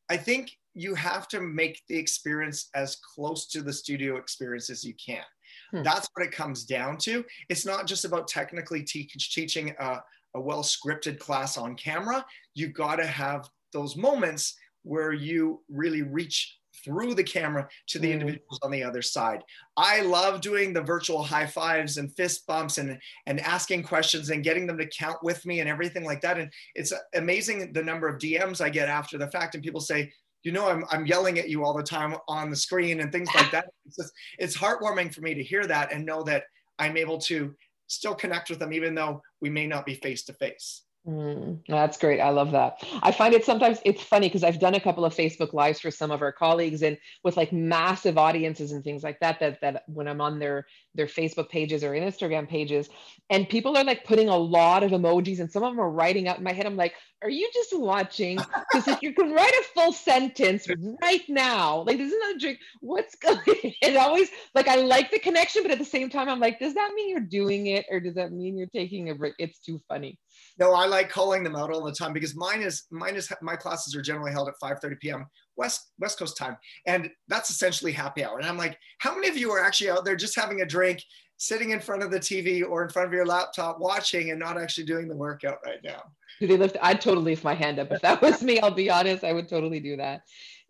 I 0.09 0.17
think 0.17 0.57
you 0.75 0.95
have 0.95 1.29
to 1.29 1.41
make 1.41 1.83
the 1.89 1.97
experience 1.97 2.69
as 2.75 2.97
close 3.15 3.47
to 3.49 3.63
the 3.63 3.73
studio 3.73 4.17
experience 4.17 4.71
as 4.71 4.85
you 4.85 4.95
can. 4.95 5.25
Hmm. 5.71 5.83
That's 5.83 6.09
what 6.15 6.27
it 6.27 6.33
comes 6.33 6.65
down 6.65 6.99
to. 6.99 7.25
It's 7.49 7.67
not 7.67 7.87
just 7.87 8.05
about 8.05 8.29
technically 8.29 8.83
te- 8.83 9.11
teaching 9.17 9.75
a, 9.79 10.01
a 10.35 10.41
well 10.41 10.63
scripted 10.63 11.19
class 11.19 11.59
on 11.59 11.75
camera. 11.77 12.25
You've 12.55 12.75
got 12.75 12.97
to 12.97 13.07
have 13.07 13.49
those 13.73 13.97
moments 13.97 14.55
where 14.83 15.13
you 15.13 15.63
really 15.69 16.03
reach 16.03 16.59
through 16.85 17.15
the 17.15 17.25
camera 17.25 17.69
to 17.89 17.99
the 17.99 18.09
mm. 18.09 18.13
individuals 18.15 18.59
on 18.63 18.71
the 18.71 18.83
other 18.83 19.03
side. 19.03 19.43
I 19.77 20.03
love 20.03 20.41
doing 20.41 20.73
the 20.73 20.83
virtual 20.83 21.23
high 21.23 21.47
fives 21.47 21.97
and 21.97 22.15
fist 22.15 22.47
bumps 22.47 22.79
and 22.79 22.99
and 23.27 23.41
asking 23.41 23.85
questions 23.85 24.31
and 24.31 24.45
getting 24.45 24.67
them 24.67 24.79
to 24.79 24.87
count 24.87 25.19
with 25.23 25.45
me 25.47 25.61
and 25.61 25.69
everything 25.69 26.05
like 26.05 26.21
that. 26.23 26.39
And 26.39 26.51
it's 26.75 26.93
amazing 27.15 27.73
the 27.73 27.83
number 27.83 28.09
of 28.09 28.19
DMs 28.19 28.61
I 28.61 28.69
get 28.69 28.89
after 28.89 29.19
the 29.19 29.31
fact, 29.31 29.55
and 29.55 29.65
people 29.65 29.81
say, 29.81 30.13
you 30.43 30.53
know, 30.53 30.69
I'm 30.69 30.85
I'm 30.91 31.07
yelling 31.07 31.39
at 31.39 31.49
you 31.49 31.65
all 31.65 31.75
the 31.75 31.83
time 31.83 32.17
on 32.29 32.51
the 32.51 32.57
screen 32.57 33.01
and 33.01 33.13
things 33.13 33.29
like 33.35 33.51
that. 33.53 33.67
It's 33.87 33.97
just, 33.97 34.13
it's 34.39 34.57
heartwarming 34.57 35.15
for 35.15 35.21
me 35.21 35.35
to 35.35 35.43
hear 35.43 35.67
that 35.67 35.93
and 35.93 36.05
know 36.05 36.23
that 36.25 36.45
I'm 36.79 36.97
able 36.97 37.19
to 37.19 37.55
still 37.87 38.15
connect 38.15 38.49
with 38.49 38.59
them 38.59 38.73
even 38.73 38.95
though 38.95 39.21
we 39.41 39.51
may 39.51 39.67
not 39.67 39.85
be 39.85 39.95
face 39.95 40.25
to 40.25 40.33
face. 40.35 40.83
Mm, 41.07 41.63
that's 41.67 41.99
great. 41.99 42.21
I 42.21 42.29
love 42.31 42.53
that. 42.53 42.81
I 43.03 43.11
find 43.11 43.35
it 43.35 43.45
sometimes 43.45 43.81
it's 43.85 44.01
funny 44.01 44.29
because 44.29 44.45
I've 44.45 44.61
done 44.61 44.77
a 44.77 44.81
couple 44.81 45.05
of 45.05 45.13
Facebook 45.13 45.53
lives 45.53 45.81
for 45.81 45.91
some 45.91 46.13
of 46.13 46.23
our 46.23 46.31
colleagues 46.31 46.83
and 46.83 46.97
with 47.25 47.37
like 47.37 47.53
massive 47.53 48.19
audiences 48.19 48.71
and 48.71 48.85
things 48.85 49.03
like 49.03 49.19
that, 49.19 49.41
that, 49.41 49.61
that 49.63 49.83
when 49.89 50.07
I'm 50.07 50.21
on 50.21 50.39
their, 50.39 50.65
their 50.95 51.07
Facebook 51.09 51.49
pages 51.49 51.83
or 51.83 51.91
Instagram 51.91 52.49
pages 52.49 52.89
and 53.31 53.49
people 53.49 53.77
are 53.77 53.83
like 53.83 54.05
putting 54.05 54.29
a 54.29 54.37
lot 54.37 54.85
of 54.85 54.93
emojis 54.93 55.41
and 55.41 55.51
some 55.51 55.65
of 55.65 55.73
them 55.73 55.81
are 55.81 55.91
writing 55.91 56.29
out 56.29 56.39
in 56.39 56.45
my 56.45 56.53
head. 56.53 56.67
I'm 56.67 56.77
like, 56.77 56.95
are 57.21 57.31
you 57.31 57.51
just 57.53 57.77
watching? 57.77 58.37
Because 58.71 58.87
if 58.87 59.03
you 59.03 59.13
can 59.13 59.33
write 59.33 59.53
a 59.53 59.65
full 59.75 59.93
sentence 59.93 60.69
right 61.03 61.23
now, 61.29 61.83
like 61.83 61.99
this 61.99 62.13
is 62.13 62.19
not 62.21 62.37
a 62.37 62.39
drink. 62.39 62.59
What's 62.81 63.17
going? 63.17 63.39
It 63.83 63.97
always 63.97 64.29
like 64.55 64.69
I 64.69 64.77
like 64.77 65.11
the 65.11 65.19
connection, 65.19 65.63
but 65.63 65.73
at 65.73 65.79
the 65.79 65.85
same 65.85 66.11
time, 66.11 66.29
I'm 66.29 66.41
like, 66.41 66.61
does 66.61 66.75
that 66.75 66.93
mean 66.95 67.11
you're 67.11 67.21
doing 67.21 67.67
it 67.67 67.87
or 67.91 67.99
does 68.01 68.15
that 68.15 68.33
mean 68.33 68.57
you're 68.57 68.69
taking 68.69 69.11
a 69.11 69.15
break? 69.15 69.35
It's 69.39 69.59
too 69.59 69.81
funny. 69.89 70.19
No, 70.59 70.75
I 70.75 70.87
like 70.87 71.11
calling 71.11 71.43
them 71.43 71.57
out 71.57 71.71
all 71.71 71.83
the 71.83 71.93
time 71.93 72.13
because 72.13 72.37
mine 72.37 72.63
is 72.63 72.85
mine 72.91 73.17
is 73.17 73.33
my 73.41 73.57
classes 73.57 73.95
are 73.97 74.03
generally 74.03 74.33
held 74.33 74.49
at 74.49 74.55
5:30 74.63 75.01
p.m. 75.01 75.27
West 75.57 75.93
West 75.99 76.19
Coast 76.19 76.37
time, 76.37 76.57
and 76.87 77.11
that's 77.29 77.51
essentially 77.51 77.93
happy 77.93 78.25
hour. 78.25 78.39
And 78.39 78.49
I'm 78.49 78.59
like, 78.59 78.79
how 78.99 79.15
many 79.15 79.29
of 79.29 79.37
you 79.37 79.51
are 79.51 79.63
actually 79.63 79.91
out 79.91 80.05
there 80.05 80.17
just 80.17 80.37
having 80.37 80.61
a 80.61 80.67
drink, 80.67 81.03
sitting 81.37 81.71
in 81.71 81.81
front 81.81 82.03
of 82.03 82.11
the 82.11 82.21
TV 82.21 82.69
or 82.69 82.83
in 82.83 82.91
front 82.91 83.09
of 83.09 83.15
your 83.15 83.27
laptop, 83.27 83.81
watching 83.81 84.31
and 84.31 84.39
not 84.39 84.61
actually 84.61 84.85
doing 84.85 85.09
the 85.09 85.17
workout 85.17 85.59
right 85.65 85.81
now? 85.83 86.03
Do 86.41 86.47
they 86.47 86.57
lift? 86.57 86.77
I'd 86.83 87.01
totally 87.01 87.33
lift 87.33 87.45
my 87.45 87.55
hand 87.55 87.79
up 87.79 87.93
if 87.93 88.01
that 88.03 88.21
was 88.23 88.43
me. 88.43 88.61
I'll 88.61 88.71
be 88.71 88.91
honest, 88.91 89.25
I 89.25 89.33
would 89.33 89.49
totally 89.49 89.81
do 89.81 89.97
that. 89.97 90.23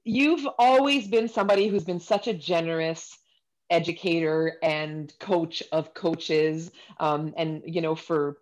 You've 0.05 0.47
always 0.59 1.07
been 1.07 1.29
somebody 1.29 1.69
who's 1.69 1.85
been 1.85 2.01
such 2.01 2.27
a 2.27 2.35
generous 2.35 3.17
educator 3.73 4.59
and 4.63 5.13
coach 5.19 5.63
of 5.73 5.95
coaches 5.95 6.71
um, 7.01 7.33
and 7.39 7.63
you 7.65 7.81
know 7.81 7.95
for 7.95 8.37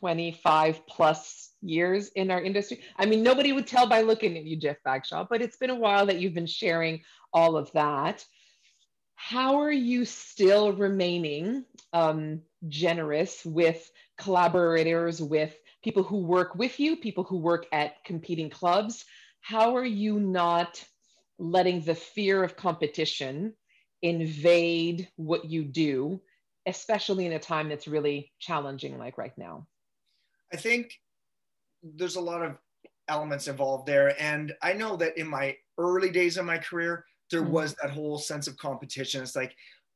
25 0.00 0.86
plus 0.86 1.50
years 1.60 2.08
in 2.16 2.30
our 2.30 2.42
industry. 2.42 2.80
I 2.96 3.06
mean, 3.06 3.22
nobody 3.22 3.52
would 3.52 3.66
tell 3.66 3.86
by 3.86 4.00
looking 4.00 4.36
at 4.36 4.44
you, 4.44 4.56
Jeff 4.56 4.78
Bagshaw, 4.84 5.26
but 5.28 5.42
it's 5.42 5.58
been 5.58 5.70
a 5.70 5.74
while 5.74 6.06
that 6.06 6.18
you've 6.18 6.34
been 6.34 6.46
sharing 6.46 7.02
all 7.32 7.56
of 7.56 7.70
that. 7.72 8.24
How 9.14 9.60
are 9.60 9.72
you 9.72 10.06
still 10.06 10.72
remaining 10.72 11.66
um, 11.92 12.40
generous 12.68 13.44
with 13.44 13.90
collaborators, 14.18 15.20
with 15.20 15.54
people 15.84 16.02
who 16.02 16.22
work 16.22 16.54
with 16.54 16.80
you, 16.80 16.96
people 16.96 17.24
who 17.24 17.36
work 17.36 17.66
at 17.70 18.02
competing 18.04 18.48
clubs? 18.48 19.04
How 19.42 19.76
are 19.76 19.84
you 19.84 20.18
not 20.18 20.82
letting 21.38 21.82
the 21.82 21.94
fear 21.94 22.42
of 22.42 22.56
competition 22.56 23.54
invade 24.00 25.08
what 25.16 25.44
you 25.44 25.64
do, 25.64 26.20
especially 26.64 27.26
in 27.26 27.32
a 27.32 27.38
time 27.38 27.68
that's 27.68 27.86
really 27.86 28.32
challenging 28.38 28.98
like 28.98 29.18
right 29.18 29.36
now? 29.36 29.66
I 30.52 30.56
think 30.56 30.92
there's 31.82 32.16
a 32.16 32.20
lot 32.20 32.42
of 32.42 32.56
elements 33.08 33.48
involved 33.48 33.86
there. 33.86 34.20
And 34.20 34.54
I 34.62 34.72
know 34.72 34.96
that 34.96 35.18
in 35.18 35.26
my 35.26 35.56
early 35.78 36.10
days 36.10 36.36
of 36.36 36.44
my 36.44 36.58
career, 36.58 37.04
there 37.30 37.42
mm-hmm. 37.42 37.52
was 37.52 37.74
that 37.74 37.90
whole 37.90 38.18
sense 38.18 38.46
of 38.46 38.56
competition. 38.56 39.22
It's 39.22 39.36
like, 39.36 39.54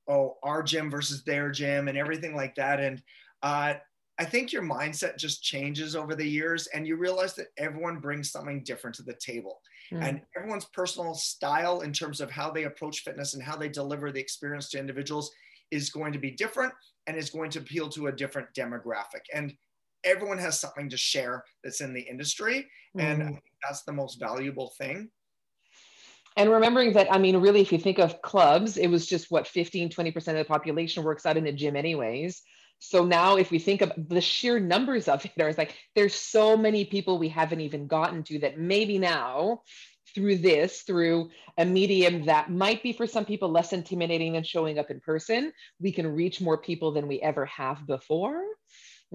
oh, 0.08 0.36
our 0.42 0.62
gym 0.62 0.90
versus 0.90 1.24
their 1.24 1.50
gym 1.50 1.88
and 1.88 1.96
everything 1.96 2.34
like 2.34 2.54
that. 2.56 2.80
And 2.80 3.02
uh, 3.42 3.74
I 4.18 4.24
think 4.24 4.52
your 4.52 4.62
mindset 4.62 5.16
just 5.16 5.42
changes 5.42 5.96
over 5.96 6.14
the 6.14 6.28
years 6.28 6.66
and 6.68 6.86
you 6.86 6.96
realize 6.96 7.34
that 7.34 7.48
everyone 7.58 7.98
brings 7.98 8.30
something 8.30 8.62
different 8.62 8.96
to 8.96 9.02
the 9.02 9.14
table. 9.14 9.60
Mm-hmm. 9.92 10.02
And 10.02 10.20
everyone's 10.36 10.66
personal 10.66 11.14
style 11.14 11.80
in 11.80 11.92
terms 11.92 12.20
of 12.20 12.30
how 12.30 12.50
they 12.50 12.64
approach 12.64 13.00
fitness 13.00 13.34
and 13.34 13.42
how 13.42 13.56
they 13.56 13.68
deliver 13.68 14.12
the 14.12 14.20
experience 14.20 14.68
to 14.70 14.78
individuals 14.78 15.30
is 15.70 15.90
going 15.90 16.12
to 16.12 16.18
be 16.18 16.30
different 16.30 16.72
and 17.06 17.16
is 17.16 17.30
going 17.30 17.50
to 17.50 17.58
appeal 17.58 17.88
to 17.90 18.06
a 18.06 18.12
different 18.12 18.48
demographic. 18.56 19.22
And 19.32 19.54
everyone 20.04 20.38
has 20.38 20.60
something 20.60 20.88
to 20.90 20.96
share 20.96 21.44
that's 21.62 21.80
in 21.80 21.94
the 21.94 22.00
industry. 22.00 22.68
And 22.98 23.22
mm. 23.22 23.38
that's 23.62 23.82
the 23.82 23.92
most 23.92 24.20
valuable 24.20 24.72
thing. 24.78 25.10
And 26.36 26.50
remembering 26.50 26.92
that, 26.94 27.12
I 27.12 27.18
mean, 27.18 27.36
really, 27.36 27.60
if 27.60 27.72
you 27.72 27.78
think 27.78 27.98
of 27.98 28.20
clubs, 28.22 28.76
it 28.76 28.88
was 28.88 29.06
just 29.06 29.30
what 29.30 29.46
15, 29.46 29.90
20% 29.90 30.16
of 30.16 30.34
the 30.34 30.44
population 30.44 31.04
works 31.04 31.26
out 31.26 31.36
in 31.36 31.46
a 31.46 31.52
gym, 31.52 31.76
anyways. 31.76 32.42
So 32.80 33.04
now, 33.04 33.36
if 33.36 33.50
we 33.50 33.58
think 33.58 33.82
of 33.82 33.92
the 33.96 34.20
sheer 34.20 34.58
numbers 34.58 35.08
of 35.08 35.24
it, 35.24 35.32
it's 35.36 35.58
like 35.58 35.76
there's 35.94 36.14
so 36.14 36.56
many 36.56 36.84
people 36.84 37.18
we 37.18 37.28
haven't 37.28 37.60
even 37.60 37.86
gotten 37.86 38.24
to 38.24 38.40
that 38.40 38.58
maybe 38.58 38.98
now 38.98 39.62
through 40.14 40.38
this, 40.38 40.82
through 40.82 41.30
a 41.58 41.64
medium 41.64 42.26
that 42.26 42.50
might 42.50 42.82
be 42.82 42.92
for 42.92 43.06
some 43.06 43.24
people 43.24 43.48
less 43.48 43.72
intimidating 43.72 44.34
than 44.34 44.44
showing 44.44 44.78
up 44.78 44.90
in 44.90 45.00
person, 45.00 45.52
we 45.80 45.92
can 45.92 46.06
reach 46.06 46.40
more 46.40 46.58
people 46.58 46.92
than 46.92 47.08
we 47.08 47.20
ever 47.20 47.46
have 47.46 47.86
before. 47.86 48.42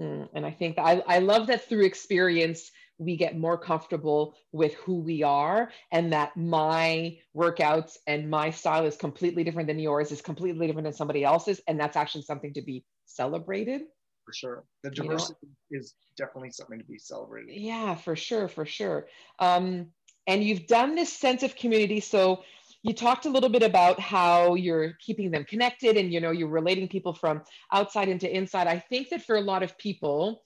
Mm, 0.00 0.28
and 0.34 0.46
I 0.46 0.50
think 0.50 0.78
I, 0.78 1.02
I 1.06 1.18
love 1.18 1.46
that 1.48 1.68
through 1.68 1.84
experience, 1.84 2.70
we 2.98 3.16
get 3.16 3.36
more 3.36 3.58
comfortable 3.58 4.34
with 4.52 4.74
who 4.74 5.00
we 5.00 5.22
are 5.22 5.70
and 5.92 6.12
that 6.12 6.36
my 6.36 7.18
workouts 7.36 7.96
and 8.06 8.30
my 8.30 8.50
style 8.50 8.86
is 8.86 8.96
completely 8.96 9.44
different 9.44 9.68
than 9.68 9.78
yours 9.78 10.12
is 10.12 10.20
completely 10.20 10.66
different 10.66 10.84
than 10.84 10.92
somebody 10.92 11.24
else's 11.24 11.60
and 11.66 11.80
that's 11.80 11.96
actually 11.96 12.22
something 12.22 12.52
to 12.54 12.62
be 12.62 12.84
celebrated. 13.06 13.82
For 14.26 14.32
sure. 14.34 14.64
The 14.84 14.90
diversity 14.90 15.38
you 15.42 15.48
know? 15.48 15.80
is 15.80 15.94
definitely 16.16 16.50
something 16.50 16.78
to 16.78 16.84
be 16.84 16.98
celebrated. 16.98 17.54
Yeah 17.56 17.94
for 17.94 18.16
sure 18.16 18.48
for 18.48 18.66
sure. 18.66 19.06
Um, 19.38 19.88
and 20.26 20.44
you've 20.44 20.66
done 20.66 20.94
this 20.94 21.12
sense 21.12 21.42
of 21.42 21.56
community 21.56 22.00
so 22.00 22.42
you 22.82 22.94
talked 22.94 23.26
a 23.26 23.30
little 23.30 23.48
bit 23.48 23.62
about 23.62 24.00
how 24.00 24.54
you're 24.54 24.94
keeping 25.00 25.30
them 25.30 25.44
connected 25.44 25.96
and 25.96 26.12
you 26.12 26.20
know 26.20 26.30
you're 26.30 26.48
relating 26.48 26.88
people 26.88 27.12
from 27.12 27.42
outside 27.72 28.08
into 28.08 28.34
inside. 28.34 28.66
I 28.66 28.78
think 28.78 29.10
that 29.10 29.22
for 29.22 29.36
a 29.36 29.40
lot 29.40 29.62
of 29.62 29.76
people 29.76 30.42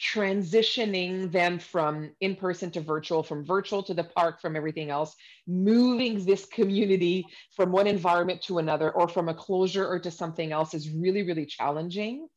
transitioning 0.00 1.32
them 1.32 1.58
from 1.58 2.10
in 2.20 2.36
person 2.36 2.70
to 2.70 2.80
virtual 2.80 3.22
from 3.22 3.44
virtual 3.44 3.82
to 3.82 3.94
the 3.94 4.04
park 4.04 4.40
from 4.40 4.54
everything 4.54 4.90
else 4.90 5.16
moving 5.48 6.24
this 6.24 6.46
community 6.46 7.26
from 7.56 7.72
one 7.72 7.88
environment 7.88 8.40
to 8.40 8.58
another 8.58 8.92
or 8.92 9.08
from 9.08 9.28
a 9.28 9.34
closure 9.34 9.84
or 9.84 9.98
to 9.98 10.08
something 10.08 10.52
else 10.52 10.72
is 10.72 10.90
really 10.90 11.22
really 11.22 11.46
challenging. 11.46 12.28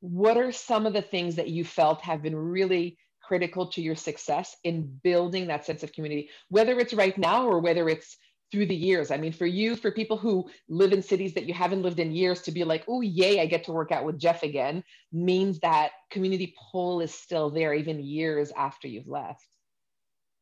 What 0.00 0.36
are 0.36 0.52
some 0.52 0.86
of 0.86 0.92
the 0.92 1.02
things 1.02 1.36
that 1.36 1.48
you 1.48 1.64
felt 1.64 2.02
have 2.02 2.22
been 2.22 2.36
really 2.36 2.98
critical 3.22 3.68
to 3.68 3.82
your 3.82 3.96
success 3.96 4.56
in 4.62 4.98
building 5.02 5.46
that 5.46 5.64
sense 5.64 5.82
of 5.82 5.92
community? 5.92 6.30
Whether 6.50 6.78
it's 6.78 6.92
right 6.92 7.16
now 7.16 7.46
or 7.46 7.58
whether 7.58 7.88
it's 7.88 8.16
through 8.50 8.66
the 8.66 8.74
years. 8.74 9.10
I 9.10 9.16
mean, 9.16 9.32
for 9.32 9.46
you, 9.46 9.76
for 9.76 9.90
people 9.90 10.16
who 10.16 10.48
live 10.68 10.92
in 10.92 11.02
cities 11.02 11.34
that 11.34 11.44
you 11.44 11.54
haven't 11.54 11.82
lived 11.82 11.98
in 11.98 12.12
years, 12.12 12.42
to 12.42 12.52
be 12.52 12.64
like, 12.64 12.84
oh, 12.88 13.02
yay, 13.02 13.40
I 13.40 13.46
get 13.46 13.64
to 13.64 13.72
work 13.72 13.92
out 13.92 14.04
with 14.04 14.18
Jeff 14.18 14.42
again, 14.42 14.82
means 15.12 15.58
that 15.60 15.90
community 16.10 16.54
pull 16.70 17.00
is 17.00 17.12
still 17.12 17.50
there 17.50 17.74
even 17.74 18.02
years 18.02 18.50
after 18.56 18.88
you've 18.88 19.08
left. 19.08 19.46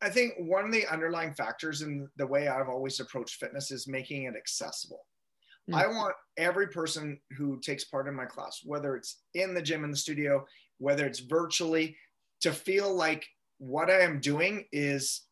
I 0.01 0.09
think 0.09 0.33
one 0.37 0.63
of 0.63 0.71
the 0.71 0.85
underlying 0.87 1.33
factors 1.33 1.81
in 1.81 2.07
the 2.17 2.27
way 2.27 2.47
I've 2.47 2.69
always 2.69 2.99
approached 2.99 3.35
fitness 3.35 3.71
is 3.71 3.87
making 3.87 4.23
it 4.23 4.35
accessible. 4.37 5.05
Mm-hmm. 5.69 5.79
I 5.79 5.87
want 5.87 6.13
every 6.37 6.67
person 6.67 7.19
who 7.35 7.59
takes 7.59 7.83
part 7.83 8.07
in 8.07 8.13
my 8.13 8.25
class, 8.25 8.61
whether 8.63 8.95
it's 8.95 9.21
in 9.33 9.53
the 9.53 9.61
gym, 9.61 9.83
in 9.83 9.91
the 9.91 9.97
studio, 9.97 10.45
whether 10.77 11.05
it's 11.05 11.19
virtually, 11.19 11.97
to 12.41 12.51
feel 12.51 12.93
like 12.93 13.25
what 13.57 13.89
I 13.89 14.01
am 14.01 14.19
doing 14.19 14.65
is 14.71 15.23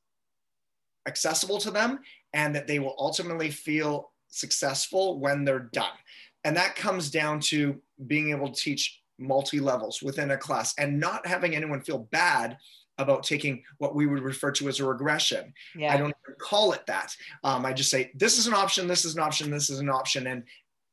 accessible 1.08 1.60
to 1.60 1.72
them 1.72 2.00
and 2.36 2.54
that 2.54 2.68
they 2.68 2.78
will 2.78 2.96
ultimately 3.00 3.50
feel 3.50 4.12
successful 4.28 5.20
when 5.20 5.44
they're 5.44 5.70
done. 5.74 5.98
And 6.44 6.56
that 6.58 6.76
comes 6.76 7.10
down 7.10 7.40
to 7.40 7.82
being 8.06 8.30
able 8.30 8.52
to 8.52 8.62
teach 8.62 9.02
multi 9.18 9.60
levels 9.60 10.04
within 10.04 10.30
a 10.32 10.38
class 10.38 10.76
and 10.78 11.00
not 11.00 11.26
having 11.26 11.56
anyone 11.56 11.82
feel 11.82 12.08
bad 12.12 12.58
about 12.98 13.24
taking 13.24 13.64
what 13.78 13.96
we 13.96 14.06
would 14.06 14.22
refer 14.22 14.52
to 14.52 14.68
as 14.68 14.80
a 14.80 14.86
regression. 14.86 15.54
Yeah. 15.76 15.94
I 15.94 15.98
don't 15.98 16.14
call 16.40 16.74
it 16.74 16.86
that. 16.88 17.16
Um, 17.44 17.66
I 17.66 17.74
just 17.74 17.90
say, 17.90 18.12
this 18.14 18.38
is 18.38 18.48
an 18.48 18.54
option, 18.54 18.88
this 18.88 19.06
is 19.06 19.16
an 19.16 19.22
option, 19.22 19.50
this 19.50 19.70
is 19.70 19.80
an 19.80 19.90
option. 19.90 20.28
And 20.28 20.44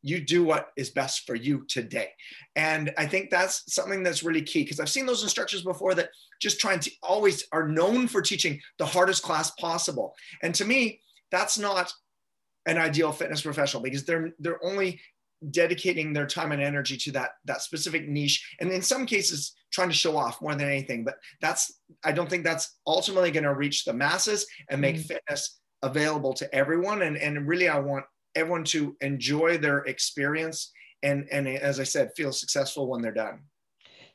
you 0.03 0.21
do 0.21 0.43
what 0.43 0.69
is 0.77 0.91
best 0.91 1.27
for 1.27 1.35
you 1.35 1.65
today. 1.69 2.09
And 2.57 2.93
I 2.99 3.07
think 3.07 3.31
that's 3.31 3.73
something 3.73 4.03
that's 4.03 4.25
really 4.25 4.43
key 4.43 4.65
because 4.65 4.81
I've 4.81 4.89
seen 4.89 5.07
those 5.07 5.23
instructors 5.23 5.63
before 5.63 5.95
that 5.95 6.11
just 6.41 6.61
trying 6.61 6.81
to 6.81 6.91
always 7.03 7.47
are 7.53 7.69
known 7.69 8.09
for 8.09 8.21
teaching 8.21 8.61
the 8.79 8.87
hardest 8.87 9.23
class 9.23 9.53
possible. 9.53 10.15
And 10.43 10.55
to 10.57 10.65
me, 10.65 11.01
that's 11.33 11.59
not 11.59 11.93
an 12.67 12.79
ideal 12.79 13.11
fitness 13.11 13.43
professional 13.43 13.83
because 13.83 14.05
they're 14.05 14.31
they're 14.39 14.65
only 14.65 15.01
dedicating 15.51 16.13
their 16.13 16.27
time 16.27 16.53
and 16.53 16.63
energy 16.63 16.97
to 16.97 17.11
that 17.11 17.31
that 17.45 17.63
specific 17.63 18.09
niche 18.09 18.55
and 18.61 18.71
in 18.71 18.81
some 18.81 19.05
cases 19.05 19.57
trying 19.73 19.89
to 19.89 19.95
show 19.95 20.17
off 20.17 20.41
more 20.41 20.55
than 20.55 20.69
anything 20.69 21.03
but 21.03 21.17
that's 21.41 21.81
i 22.05 22.13
don't 22.13 22.31
think 22.31 22.45
that's 22.45 22.79
ultimately 22.87 23.33
going 23.33 23.43
to 23.43 23.55
reach 23.55 23.85
the 23.85 23.93
masses 23.93 24.47
and 24.71 24.81
make 24.81 24.95
mm-hmm. 24.95 25.15
fitness 25.15 25.59
available 25.83 26.33
to 26.33 26.55
everyone 26.55 27.03
and 27.03 27.17
and 27.17 27.49
really 27.49 27.69
i 27.69 27.77
want 27.77 28.05
everyone 28.37 28.63
to 28.63 28.97
enjoy 29.01 29.59
their 29.59 29.79
experience 29.79 30.71
and 31.03 31.27
and 31.31 31.49
as 31.49 31.81
I 31.81 31.85
said, 31.85 32.11
feel 32.17 32.33
successful 32.33 32.87
when 32.87 33.03
they're 33.03 33.13
done. 33.13 33.41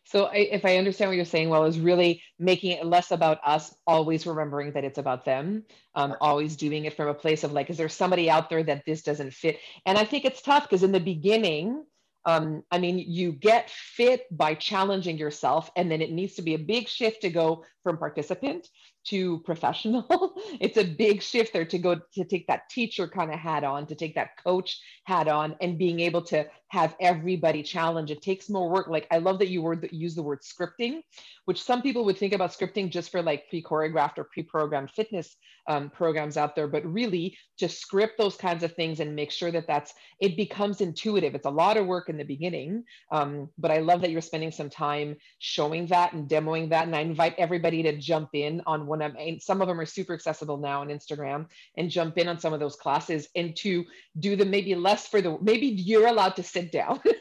So 0.08 0.28
I, 0.28 0.36
if 0.36 0.64
I 0.64 0.78
understand 0.78 1.10
what 1.10 1.18
you're 1.18 1.26
saying, 1.26 1.50
well, 1.50 1.66
is 1.66 1.80
really 1.82 2.24
making 2.40 2.72
it 2.72 2.86
less 2.86 3.12
about 3.12 3.40
us, 3.46 3.76
always 3.86 4.26
remembering 4.26 4.72
that 4.72 4.86
it's 4.86 4.98
about 4.98 5.26
them, 5.26 5.64
um, 5.96 6.16
always 6.22 6.56
doing 6.56 6.86
it 6.86 6.96
from 6.96 7.10
a 7.10 7.14
place 7.14 7.44
of 7.44 7.52
like, 7.52 7.70
is 7.70 7.76
there 7.76 7.90
somebody 7.90 8.30
out 8.30 8.50
there 8.50 8.64
that 8.64 8.84
this 8.86 9.04
doesn't 9.04 9.34
fit? 9.34 9.60
And 9.86 9.98
I 9.98 10.06
think 10.06 10.24
it's 10.24 10.42
tough 10.42 10.64
because 10.64 10.84
in 10.84 10.94
the 10.94 11.02
beginning, 11.02 11.84
um, 12.24 12.64
I 12.72 12.78
mean, 12.78 13.00
you 13.00 13.34
get 13.34 13.70
fit 13.70 14.26
by 14.32 14.54
challenging 14.54 15.18
yourself, 15.18 15.70
and 15.76 15.92
then 15.92 16.02
it 16.02 16.12
needs 16.12 16.36
to 16.36 16.42
be 16.42 16.54
a 16.54 16.60
big 16.60 16.88
shift 16.88 17.22
to 17.22 17.30
go 17.30 17.66
from 17.84 17.98
participant 17.98 18.70
to 19.10 19.40
professional. 19.40 20.34
it's 20.60 20.78
a 20.78 20.84
big 20.84 21.22
shift 21.22 21.54
there 21.54 21.66
to 21.66 21.78
go 21.78 21.96
to 22.14 22.24
take 22.26 22.48
that 22.48 22.70
teacher 22.70 23.08
kind 23.08 23.34
of 23.34 23.40
hat 23.40 23.64
on, 23.64 23.86
to 23.88 23.96
take 23.96 24.16
that 24.16 24.38
coach 24.44 24.80
hat 25.06 25.28
on, 25.28 25.56
and 25.62 25.78
being 25.78 26.00
able 26.00 26.22
to 26.22 26.46
have 26.70 26.96
everybody 27.00 27.64
challenge. 27.64 28.12
It 28.12 28.22
takes 28.22 28.50
more 28.50 28.70
work. 28.70 28.88
Like 28.88 29.08
I 29.12 29.20
love 29.20 29.40
that 29.40 29.50
you 29.50 29.80
use 29.92 30.16
the 30.16 30.24
word 30.24 30.42
scripting, 30.42 31.02
which 31.46 31.64
some 31.64 31.82
people 31.82 32.04
would 32.06 32.18
think 32.18 32.34
about 32.34 32.52
scripting 32.52 32.92
just 32.92 33.12
for 33.12 33.22
like 33.22 33.50
pre-choreographed 33.50 34.18
or 34.18 34.26
pre-programmed 34.26 34.92
fitness 34.92 35.36
um, 35.68 35.90
programs 35.90 36.38
out 36.38 36.56
there, 36.56 36.68
but 36.68 36.86
really 36.86 37.38
to 37.58 37.68
script 37.68 38.18
those 38.18 38.36
kinds 38.36 38.64
of 38.64 38.74
things 38.74 39.00
and 39.00 39.16
make 39.16 39.32
sure 39.32 39.52
that 39.52 39.68
that's 39.68 39.94
it 40.20 40.38
becomes 40.38 40.82
intuitive. 40.82 41.36
It's 41.36 41.46
a 41.46 41.52
lot 41.52 41.78
of 41.78 41.86
work 41.86 42.10
in 42.10 42.18
the 42.18 42.24
beginning, 42.24 42.84
um, 43.12 43.50
but 43.58 43.72
I 43.72 43.80
love 43.80 44.02
that 44.02 44.12
you're 44.12 44.22
spending 44.22 44.52
some 44.52 44.70
time 44.70 45.18
showing 45.40 45.88
that 45.88 46.14
and 46.14 46.30
demoing 46.30 46.70
that. 46.70 46.86
And 46.86 46.96
I 46.96 47.02
invite 47.02 47.36
everybody 47.38 47.84
to 47.84 47.98
jump 47.98 48.30
in 48.34 48.62
on 48.66 48.88
one 48.88 48.97
of 49.02 49.16
some 49.42 49.62
of 49.62 49.68
them 49.68 49.80
are 49.80 49.86
super 49.86 50.14
accessible 50.14 50.58
now 50.58 50.82
on 50.82 50.88
Instagram 50.88 51.48
and 51.78 51.90
jump 51.90 52.18
in 52.18 52.28
on 52.28 52.40
some 52.40 52.54
of 52.54 52.60
those 52.60 52.76
classes 52.76 53.28
and 53.36 53.56
to 53.58 53.86
do 54.20 54.36
them 54.36 54.50
maybe 54.50 54.76
less 54.76 55.08
for 55.08 55.22
the 55.22 55.38
maybe 55.42 55.68
you're 55.68 56.08
allowed 56.08 56.36
to 56.36 56.44
sit 56.44 56.72
down. 56.72 57.02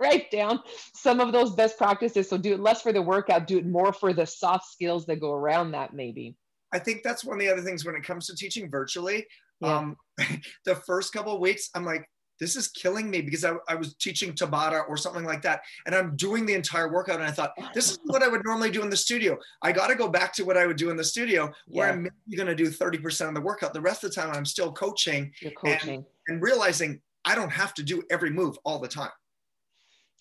write 0.00 0.30
down 0.30 0.60
some 0.94 1.20
of 1.20 1.32
those 1.32 1.54
best 1.54 1.78
practices. 1.78 2.28
So 2.28 2.36
do 2.36 2.52
it 2.52 2.60
less 2.60 2.82
for 2.82 2.92
the 2.92 3.02
workout, 3.02 3.46
do 3.46 3.58
it 3.58 3.66
more 3.66 3.92
for 3.92 4.12
the 4.12 4.26
soft 4.26 4.66
skills 4.66 5.06
that 5.06 5.20
go 5.20 5.32
around 5.32 5.72
that, 5.72 5.94
maybe. 5.94 6.36
I 6.72 6.78
think 6.78 7.02
that's 7.02 7.24
one 7.24 7.36
of 7.36 7.40
the 7.40 7.50
other 7.50 7.62
things 7.62 7.84
when 7.84 7.94
it 7.94 8.04
comes 8.04 8.26
to 8.26 8.36
teaching 8.36 8.70
virtually. 8.70 9.26
Yeah. 9.60 9.76
Um, 9.76 9.96
the 10.64 10.76
first 10.86 11.12
couple 11.12 11.34
of 11.34 11.40
weeks, 11.40 11.70
I'm 11.74 11.84
like, 11.84 12.08
this 12.38 12.56
is 12.56 12.68
killing 12.68 13.10
me 13.10 13.22
because 13.22 13.44
I, 13.44 13.54
I 13.68 13.74
was 13.74 13.94
teaching 13.94 14.32
Tabata 14.32 14.82
or 14.88 14.96
something 14.96 15.24
like 15.24 15.42
that. 15.42 15.60
And 15.86 15.94
I'm 15.94 16.16
doing 16.16 16.46
the 16.46 16.54
entire 16.54 16.92
workout. 16.92 17.16
And 17.16 17.24
I 17.24 17.30
thought, 17.30 17.52
this 17.74 17.90
is 17.90 17.98
what 18.04 18.22
I 18.22 18.28
would 18.28 18.44
normally 18.44 18.70
do 18.70 18.82
in 18.82 18.90
the 18.90 18.96
studio. 18.96 19.38
I 19.62 19.72
got 19.72 19.88
to 19.88 19.94
go 19.94 20.08
back 20.08 20.32
to 20.34 20.44
what 20.44 20.56
I 20.56 20.66
would 20.66 20.76
do 20.76 20.90
in 20.90 20.96
the 20.96 21.04
studio 21.04 21.52
where 21.68 21.88
yeah. 21.88 21.92
I'm 21.94 22.02
maybe 22.02 22.36
going 22.36 22.48
to 22.48 22.54
do 22.54 22.70
30% 22.70 23.28
of 23.28 23.34
the 23.34 23.40
workout. 23.40 23.72
The 23.72 23.80
rest 23.80 24.04
of 24.04 24.10
the 24.10 24.20
time, 24.20 24.34
I'm 24.34 24.46
still 24.46 24.72
coaching, 24.72 25.32
You're 25.40 25.52
coaching. 25.52 25.96
And, 25.96 26.04
and 26.28 26.42
realizing 26.42 27.00
I 27.24 27.34
don't 27.34 27.52
have 27.52 27.74
to 27.74 27.82
do 27.82 28.02
every 28.10 28.30
move 28.30 28.58
all 28.64 28.78
the 28.78 28.88
time. 28.88 29.10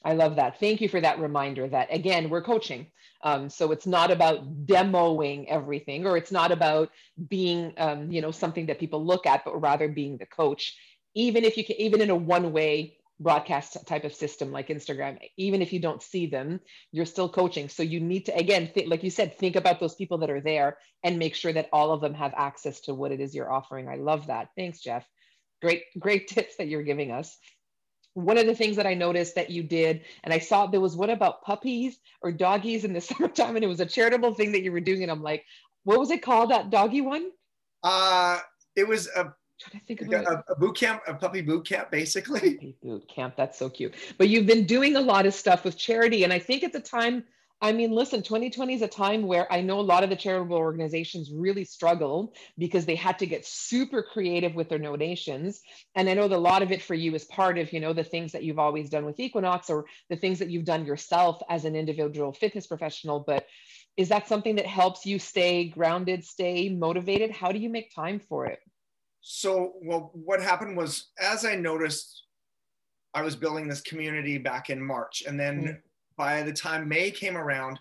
I 0.04 0.14
love 0.14 0.36
that. 0.36 0.60
Thank 0.60 0.82
you 0.82 0.88
for 0.88 1.02
that 1.02 1.20
reminder 1.20 1.68
that 1.68 1.88
again, 1.92 2.30
we're 2.30 2.44
coaching. 2.44 2.88
Um, 3.24 3.50
so 3.50 3.72
it's 3.72 3.88
not 3.88 4.12
about 4.12 4.68
demoing 4.68 5.48
everything, 5.48 6.06
or 6.06 6.16
it's 6.16 6.32
not 6.32 6.52
about 6.52 6.92
being, 7.28 7.74
um, 7.78 8.12
you 8.12 8.22
know, 8.22 8.30
something 8.30 8.68
that 8.68 8.80
people 8.80 9.04
look 9.04 9.26
at, 9.26 9.44
but 9.44 9.60
rather 9.60 9.88
being 9.88 10.18
the 10.18 10.28
coach 10.28 10.78
even 11.16 11.44
if 11.46 11.58
you 11.58 11.66
can, 11.66 11.80
even 11.80 12.02
in 12.02 12.10
a 12.10 12.16
one 12.16 12.52
way 12.52 12.98
broadcast 13.20 13.78
type 13.88 14.04
of 14.04 14.14
system 14.14 14.52
like 14.52 14.68
Instagram, 14.68 15.18
even 15.38 15.62
if 15.62 15.72
you 15.72 15.80
don't 15.80 16.04
see 16.04 16.28
them, 16.28 16.60
you're 16.92 17.06
still 17.06 17.30
coaching. 17.30 17.70
So 17.70 17.82
you 17.82 18.00
need 18.00 18.26
to, 18.26 18.36
again, 18.36 18.70
th- 18.74 18.88
like 18.88 19.04
you 19.04 19.10
said, 19.10 19.38
think 19.38 19.56
about 19.56 19.80
those 19.80 19.96
people 19.96 20.18
that 20.20 20.30
are 20.30 20.42
there 20.42 20.78
and 21.04 21.18
make 21.18 21.36
sure 21.36 21.54
that 21.54 21.70
all 21.72 21.92
of 21.92 22.02
them 22.02 22.14
have 22.14 22.34
access 22.36 22.82
to 22.82 22.94
what 22.94 23.12
it 23.12 23.22
is 23.22 23.34
you're 23.34 23.52
offering. 23.52 23.88
I 23.88 23.96
love 23.96 24.28
that. 24.28 24.50
Thanks, 24.58 24.82
Jeff. 24.82 25.08
Great, 25.62 25.84
great 25.98 26.28
tips 26.28 26.58
that 26.58 26.68
you're 26.68 26.84
giving 26.84 27.12
us. 27.12 27.38
One 28.14 28.38
of 28.38 28.46
the 28.46 28.56
things 28.56 28.78
that 28.78 28.88
I 28.88 28.94
noticed 28.94 29.36
that 29.36 29.50
you 29.50 29.64
did, 29.64 30.02
and 30.24 30.34
I 30.34 30.40
saw 30.40 30.68
there 30.68 30.80
was 30.80 30.96
what 30.96 31.10
about 31.10 31.44
puppies 31.44 31.98
or 32.22 32.32
doggies 32.32 32.86
in 32.86 32.94
the 32.94 33.02
summertime, 33.02 33.56
and 33.56 33.64
it 33.64 33.68
was 33.68 33.82
a 33.82 33.86
charitable 33.86 34.34
thing 34.34 34.52
that 34.54 34.62
you 34.62 34.72
were 34.72 34.80
doing. 34.80 35.04
And 35.04 35.12
I'm 35.12 35.24
like, 35.24 35.44
what 35.84 36.00
was 36.00 36.12
it 36.12 36.22
called, 36.22 36.52
that 36.52 36.70
doggy 36.70 37.02
one? 37.02 37.30
Uh, 37.84 38.40
it 38.76 38.88
was 38.88 39.08
a 39.08 39.34
trying 39.60 39.80
to 39.80 39.86
think 39.86 40.02
of 40.02 40.12
a, 40.12 40.44
a, 40.50 40.56
boot 40.56 40.76
camp, 40.76 41.02
a 41.08 41.14
puppy 41.14 41.42
boot 41.42 41.68
camp, 41.68 41.92
basically. 41.92 42.56
Puppy 42.56 42.76
boot 42.82 43.08
camp. 43.08 43.36
That's 43.36 43.58
so 43.58 43.70
cute. 43.70 43.94
But 44.18 44.30
you've 44.30 44.46
been 44.46 44.66
doing 44.66 44.96
a 44.96 45.02
lot 45.02 45.26
of 45.26 45.34
stuff 45.34 45.64
with 45.64 45.78
charity. 45.78 46.24
And 46.24 46.34
I 46.34 46.40
think 46.40 46.64
at 46.64 46.74
the 46.74 46.80
time, 46.80 47.24
I 47.62 47.72
mean, 47.72 47.92
listen, 47.92 48.22
2020 48.22 48.74
is 48.74 48.82
a 48.82 48.88
time 48.88 49.24
where 49.24 49.52
I 49.52 49.62
know 49.62 49.80
a 49.80 49.82
lot 49.82 50.04
of 50.04 50.10
the 50.10 50.16
charitable 50.16 50.58
organizations 50.58 51.32
really 51.32 51.64
struggled 51.64 52.36
because 52.58 52.86
they 52.86 52.96
had 52.96 53.18
to 53.20 53.26
get 53.26 53.46
super 53.46 54.04
creative 54.04 54.56
with 54.56 54.68
their 54.68 54.78
donations. 54.78 55.62
And 55.96 56.10
I 56.10 56.16
know 56.16 56.28
that 56.28 56.36
a 56.36 56.38
lot 56.38 56.62
of 56.62 56.72
it 56.72 56.82
for 56.82 56.96
you 56.96 57.16
is 57.16 57.24
part 57.26 57.58
of, 57.58 57.72
you 57.72 57.80
know, 57.80 57.94
the 57.94 58.04
things 58.04 58.34
that 58.34 58.44
you've 58.44 58.60
always 58.60 58.90
done 58.90 59.06
with 59.06 59.20
Equinox 59.20 59.70
or 59.70 59.86
the 60.10 60.18
things 60.18 60.40
that 60.40 60.50
you've 60.50 60.66
done 60.66 60.86
yourself 60.86 61.42
as 61.50 61.64
an 61.64 61.76
individual 61.76 62.34
fitness 62.34 62.68
professional. 62.68 63.22
But 63.22 63.48
is 63.96 64.10
that 64.10 64.28
something 64.28 64.58
that 64.58 64.66
helps 64.66 65.06
you 65.06 65.18
stay 65.18 65.70
grounded, 65.70 66.26
stay 66.26 66.68
motivated? 66.68 67.32
How 67.32 67.54
do 67.54 67.60
you 67.60 67.70
make 67.70 67.96
time 67.96 68.20
for 68.20 68.46
it? 68.48 68.60
So 69.28 69.74
well 69.82 70.12
what 70.14 70.40
happened 70.40 70.78
was 70.78 71.08
as 71.20 71.46
i 71.46 71.56
noticed 71.56 72.26
i 73.16 73.24
was 73.24 73.36
building 73.36 73.68
this 73.68 73.82
community 73.82 74.38
back 74.38 74.70
in 74.70 74.80
march. 74.80 75.24
And 75.28 75.40
then 75.40 75.62
mm-hmm. 75.62 75.72
by 76.16 76.44
the 76.44 76.54
time 76.54 76.88
may 76.88 77.10
came 77.10 77.36
around 77.36 77.80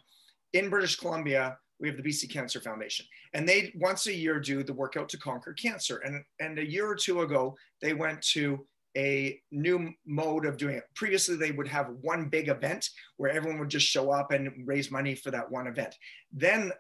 in 0.55 0.71
british 0.71 0.97
columbia 0.97 1.59
we 1.79 1.89
have 1.89 1.99
the 1.99 2.03
bc 2.03 2.33
cancer 2.33 2.63
foundation. 2.63 3.05
And 3.35 3.47
they 3.47 3.75
once 3.77 4.07
a 4.07 4.15
year 4.15 4.41
do 4.41 4.63
the 4.63 4.73
workout 4.73 5.11
to 5.11 5.19
conquer 5.19 5.53
cancer. 5.53 5.99
And 5.99 6.25
and 6.41 6.59
a 6.59 6.65
year 6.65 6.89
or 6.89 6.95
two 6.95 7.21
ago 7.21 7.55
they 7.83 7.93
went 7.93 8.23
to 8.33 8.67
a 8.97 9.39
new 9.51 9.91
mode 10.07 10.47
of 10.47 10.57
doing 10.57 10.77
it. 10.77 10.85
Previously 10.95 11.37
they 11.37 11.51
would 11.51 11.69
have 11.69 11.91
one 12.01 12.31
big 12.31 12.49
event 12.49 12.89
where 13.19 13.33
everyone 13.33 13.59
would 13.59 13.69
just 13.69 13.87
show 13.87 14.11
up 14.11 14.31
and 14.31 14.51
raise 14.67 14.91
money 14.91 15.15
for 15.15 15.31
that 15.31 15.51
one 15.51 15.67
event. 15.67 15.95
Then 16.33 16.73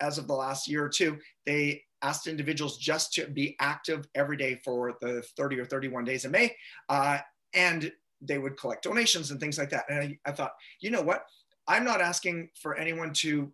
as 0.00 0.16
of 0.16 0.26
the 0.26 0.34
last 0.34 0.68
year 0.68 0.84
or 0.84 0.88
two 0.88 1.18
they 1.44 1.82
asked 2.06 2.26
individuals 2.26 2.78
just 2.78 3.12
to 3.14 3.26
be 3.26 3.56
active 3.60 4.06
every 4.14 4.36
day 4.36 4.60
for 4.64 4.96
the 5.00 5.22
30 5.36 5.60
or 5.60 5.64
31 5.64 6.04
days 6.04 6.24
in 6.24 6.30
May. 6.30 6.54
Uh, 6.88 7.18
and 7.54 7.92
they 8.20 8.38
would 8.38 8.56
collect 8.56 8.84
donations 8.84 9.30
and 9.30 9.40
things 9.40 9.58
like 9.58 9.70
that. 9.70 9.84
And 9.88 9.98
I, 9.98 10.18
I 10.24 10.32
thought, 10.32 10.52
you 10.80 10.90
know 10.90 11.02
what? 11.02 11.24
I'm 11.66 11.84
not 11.84 12.00
asking 12.00 12.50
for 12.54 12.76
anyone 12.76 13.12
to 13.14 13.52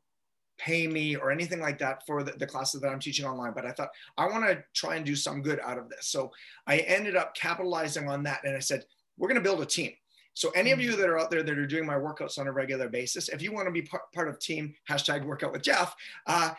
pay 0.59 0.87
me 0.87 1.17
or 1.17 1.31
anything 1.31 1.61
like 1.61 1.79
that 1.79 2.07
for 2.07 2.23
the, 2.23 2.33
the, 2.33 2.47
classes 2.47 2.81
that 2.81 2.89
I'm 2.89 3.01
teaching 3.01 3.25
online. 3.25 3.53
But 3.55 3.65
I 3.65 3.73
thought 3.73 3.89
I 4.19 4.27
want 4.27 4.47
to 4.47 4.63
try 4.75 4.97
and 4.97 5.05
do 5.05 5.17
some 5.17 5.43
good 5.43 5.59
out 5.61 5.79
of 5.79 5.89
this. 5.89 6.09
So 6.09 6.31
I 6.67 6.79
ended 6.79 7.17
up 7.17 7.35
capitalizing 7.35 8.09
on 8.09 8.23
that. 8.25 8.41
And 8.45 8.55
I 8.55 8.61
said, 8.61 8.85
we're 9.17 9.29
going 9.29 9.43
to 9.43 9.49
build 9.49 9.63
a 9.63 9.67
team. 9.67 9.93
So 10.35 10.51
any 10.55 10.71
of 10.71 10.81
you 10.81 10.97
that 10.97 11.09
are 11.09 11.19
out 11.19 11.31
there 11.31 11.43
that 11.43 11.59
are 11.59 11.67
doing 11.67 11.85
my 11.85 11.95
workouts 11.95 12.39
on 12.39 12.47
a 12.47 12.53
regular 12.53 12.89
basis, 12.89 13.29
if 13.29 13.43
you 13.43 13.53
want 13.53 13.67
to 13.67 13.73
be 13.73 13.83
part, 13.83 14.11
part 14.15 14.29
of 14.29 14.39
team 14.39 14.75
hashtag 14.89 15.25
workout 15.25 15.53
with 15.53 15.63
Jeff, 15.63 15.95
uh, 16.27 16.53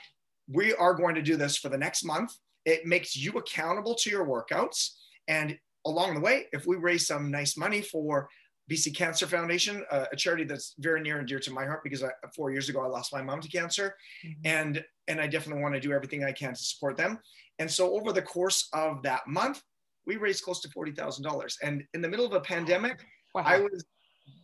we 0.47 0.73
are 0.73 0.93
going 0.93 1.15
to 1.15 1.21
do 1.21 1.35
this 1.35 1.57
for 1.57 1.69
the 1.69 1.77
next 1.77 2.03
month. 2.03 2.33
It 2.65 2.85
makes 2.85 3.15
you 3.15 3.33
accountable 3.33 3.95
to 3.95 4.09
your 4.09 4.25
workouts. 4.25 4.91
And 5.27 5.57
along 5.85 6.15
the 6.15 6.21
way, 6.21 6.45
if 6.51 6.65
we 6.65 6.75
raise 6.75 7.07
some 7.07 7.31
nice 7.31 7.57
money 7.57 7.81
for 7.81 8.29
BC 8.71 8.95
Cancer 8.95 9.27
Foundation, 9.27 9.83
uh, 9.91 10.05
a 10.11 10.15
charity 10.15 10.45
that's 10.45 10.75
very 10.79 11.01
near 11.01 11.19
and 11.19 11.27
dear 11.27 11.39
to 11.39 11.51
my 11.51 11.65
heart 11.65 11.81
because 11.83 12.03
I, 12.03 12.09
four 12.35 12.51
years 12.51 12.69
ago 12.69 12.81
I 12.81 12.87
lost 12.87 13.13
my 13.13 13.21
mom 13.21 13.41
to 13.41 13.49
cancer, 13.49 13.95
mm-hmm. 14.25 14.39
and 14.45 14.83
and 15.09 15.19
I 15.19 15.27
definitely 15.27 15.61
want 15.61 15.75
to 15.75 15.81
do 15.81 15.91
everything 15.91 16.23
I 16.23 16.31
can 16.31 16.53
to 16.53 16.63
support 16.63 16.95
them. 16.95 17.19
And 17.59 17.69
so 17.69 17.93
over 17.93 18.13
the 18.13 18.21
course 18.21 18.69
of 18.73 19.03
that 19.03 19.27
month, 19.27 19.61
we 20.07 20.15
raised 20.15 20.43
close 20.43 20.61
to 20.61 20.69
forty 20.69 20.93
thousand 20.93 21.23
dollars. 21.25 21.57
And 21.61 21.83
in 21.93 22.01
the 22.01 22.07
middle 22.07 22.25
of 22.25 22.33
a 22.33 22.39
pandemic, 22.39 23.03
wow. 23.35 23.43
I 23.45 23.59
was 23.59 23.83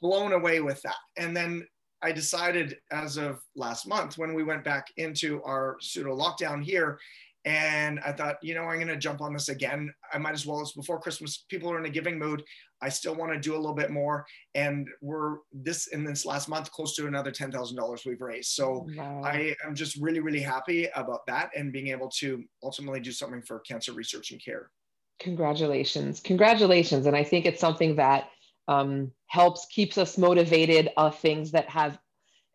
blown 0.02 0.34
away 0.34 0.60
with 0.60 0.82
that. 0.82 0.98
And 1.18 1.36
then 1.36 1.66
I 2.02 2.12
decided 2.12 2.78
as 2.92 3.18
of 3.18 3.40
last 3.56 3.88
month 3.88 4.18
when 4.18 4.34
we 4.34 4.44
went 4.44 4.64
back 4.64 4.88
into 4.98 5.44
our 5.44 5.78
pseudo 5.82 6.16
lockdown 6.16 6.64
here, 6.64 7.00
and 7.46 8.00
I 8.02 8.12
thought, 8.12 8.36
you 8.42 8.54
know, 8.54 8.64
I'm 8.64 8.78
going 8.78 8.88
to 8.88 8.98
jump 8.98 9.22
on 9.22 9.34
this 9.34 9.50
again. 9.50 9.94
I 10.14 10.18
might 10.18 10.34
as 10.34 10.46
well. 10.46 10.62
It's 10.62 10.74
before 10.74 11.00
Christmas. 11.00 11.46
People 11.50 11.72
are 11.72 11.80
in 11.80 11.86
a 11.86 11.90
giving 11.90 12.20
mood. 12.20 12.44
I 12.82 12.90
still 12.90 13.16
want 13.16 13.32
to 13.32 13.40
do 13.40 13.56
a 13.56 13.58
little 13.58 13.76
bit 13.76 13.92
more. 13.92 14.26
And 14.56 14.88
we're 15.02 15.38
this 15.54 15.88
in 15.88 16.04
this 16.04 16.26
last 16.26 16.50
month, 16.50 16.72
close 16.72 16.96
to 16.96 17.08
another 17.08 17.32
ten 17.32 17.52
thousand 17.52 17.78
dollars 17.78 18.04
we've 18.06 18.22
raised. 18.22 18.52
So 18.52 18.88
wow. 18.96 19.22
I 19.24 19.56
am 19.66 19.74
just 19.74 19.96
really, 19.98 20.20
really 20.20 20.42
happy 20.42 20.90
about 20.96 21.26
that 21.28 21.50
and 21.56 21.72
being 21.72 21.88
able 21.88 22.10
to 22.20 22.44
ultimately 22.62 23.00
do 23.00 23.12
something 23.12 23.42
for 23.42 23.60
cancer 23.60 23.94
research 23.94 24.32
and 24.32 24.44
care. 24.44 24.70
Congratulations. 25.20 26.20
Congratulations. 26.20 27.06
And 27.06 27.16
I 27.16 27.24
think 27.24 27.46
it's 27.46 27.62
something 27.62 27.96
that 27.96 28.30
um, 28.70 29.12
helps, 29.28 29.66
keeps 29.68 29.98
us 29.98 30.18
motivated 30.18 30.90
of 30.96 31.18
things 31.20 31.52
that 31.52 31.70
have, 31.70 31.98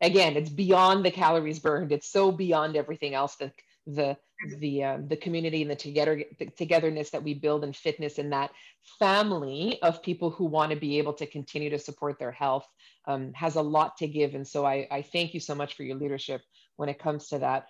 again, 0.01 0.37
it's 0.37 0.51
beyond 0.51 1.05
the 1.05 1.11
calories 1.11 1.59
burned. 1.59 1.93
It's 1.93 2.11
so 2.11 2.33
beyond 2.33 2.77
everything 2.77 3.15
else 3.15 3.37
that 3.37 3.53
the 3.87 4.17
the 4.59 4.83
uh, 4.83 4.99
the 5.07 5.17
community 5.17 5.61
and 5.61 5.71
the 5.71 5.77
together 5.77 6.25
the 6.39 6.47
togetherness 6.47 7.11
that 7.11 7.23
we 7.23 7.35
build 7.35 7.65
in 7.65 7.73
fitness 7.75 8.19
and 8.19 8.33
that 8.33 8.51
family 8.99 9.79
of 9.83 10.03
people 10.03 10.31
who 10.31 10.47
want 10.47 10.71
to 10.71 10.77
be 10.77 10.99
able 10.99 11.13
to 11.13 11.27
continue 11.27 11.69
to 11.69 11.79
support 11.79 12.19
their 12.19 12.33
health 12.33 12.67
um, 13.07 13.33
has 13.35 13.57
a 13.57 13.63
lot 13.63 13.99
to 13.99 14.09
give. 14.09 14.35
And 14.35 14.49
so 14.49 14.65
I, 14.65 14.89
I 14.91 15.03
thank 15.03 15.35
you 15.35 15.41
so 15.41 15.55
much 15.55 15.75
for 15.75 15.83
your 15.83 15.97
leadership 15.97 16.41
when 16.77 16.89
it 16.89 16.99
comes 16.99 17.29
to 17.29 17.41
that. 17.41 17.67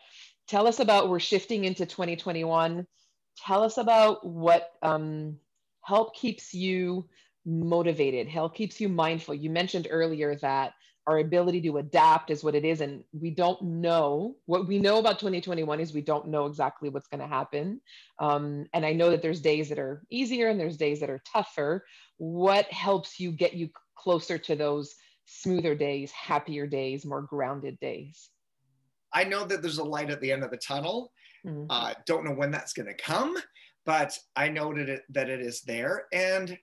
Tell 0.47 0.69
us 0.69 0.79
about 0.79 1.09
we're 1.09 1.19
shifting 1.19 1.65
into 1.65 1.85
2021 1.85 2.87
tell 3.37 3.63
us 3.63 3.79
about 3.79 4.27
what 4.27 4.71
um, 4.83 5.37
help 5.83 6.15
keeps 6.15 6.55
you 6.55 7.09
motivated. 7.47 8.29
Help 8.29 8.55
keeps 8.55 8.81
you 8.81 8.89
mindful. 8.89 9.35
You 9.35 9.51
mentioned 9.51 9.89
earlier 9.91 10.37
that 10.37 10.75
our 11.07 11.19
ability 11.19 11.61
to 11.61 11.77
adapt 11.77 12.31
is 12.31 12.43
what 12.43 12.55
it 12.55 12.65
is 12.65 12.81
and 12.81 13.05
we 13.13 13.31
don't 13.31 13.61
know. 13.63 14.37
What 14.47 14.67
we 14.67 14.79
know 14.79 14.99
about 14.99 15.19
2021 15.19 15.81
is 15.81 15.93
we 15.93 16.01
don't 16.01 16.29
know 16.29 16.47
exactly 16.47 16.89
what's 16.89 17.09
going 17.09 17.21
to 17.21 17.27
happen. 17.27 17.81
Um, 18.19 18.67
and 18.73 18.87
i 18.87 18.93
know 18.93 19.11
that 19.11 19.21
there's 19.21 19.41
days 19.41 19.69
that 19.69 19.79
are 19.79 20.03
easier 20.11 20.49
and 20.49 20.59
there's 20.59 20.79
days 20.79 21.01
that 21.01 21.11
are 21.11 21.23
tougher. 21.31 21.85
What 22.17 22.71
helps 22.73 23.21
you 23.21 23.33
get 23.33 23.55
you 23.55 23.69
closer 23.97 24.39
to 24.39 24.57
those 24.57 24.95
smoother 25.27 25.75
days 25.75 26.11
happier 26.13 26.67
days 26.67 27.05
more 27.05 27.23
grounded 27.23 27.79
days? 27.81 28.31
I 29.13 29.25
know 29.25 29.45
that 29.45 29.61
there's 29.61 29.79
a 29.79 29.85
light 29.85 30.11
at 30.11 30.21
the 30.21 30.33
end 30.33 30.43
of 30.43 30.51
the 30.51 30.57
tunnel. 30.57 31.13
Mm-hmm. 31.47 31.67
uh, 31.69 31.93
don't 32.07 32.25
know 32.25 32.33
when 32.33 32.51
that's 32.51 32.73
going 32.73 32.87
to 32.87 32.95
come 32.95 33.37
but 33.85 34.19
i 34.35 34.49
know 34.49 34.73
that 34.73 34.89
it, 34.89 35.03
that 35.11 35.29
it 35.29 35.43
is 35.43 35.61
there. 35.61 36.07
And 36.13 36.57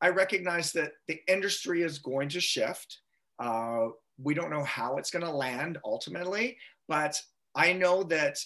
i 0.00 0.08
recognize 0.08 0.72
that 0.72 0.92
the 1.08 1.20
industry 1.28 1.82
is 1.82 1.98
going 1.98 2.28
to 2.28 2.40
shift. 2.40 2.98
Uh, 3.38 3.88
we 4.22 4.34
don't 4.34 4.50
know 4.50 4.64
how 4.64 4.96
it's 4.96 5.10
going 5.10 5.24
to 5.24 5.30
land 5.30 5.78
ultimately, 5.84 6.56
but 6.88 7.20
I 7.54 7.72
know 7.72 8.02
that 8.04 8.38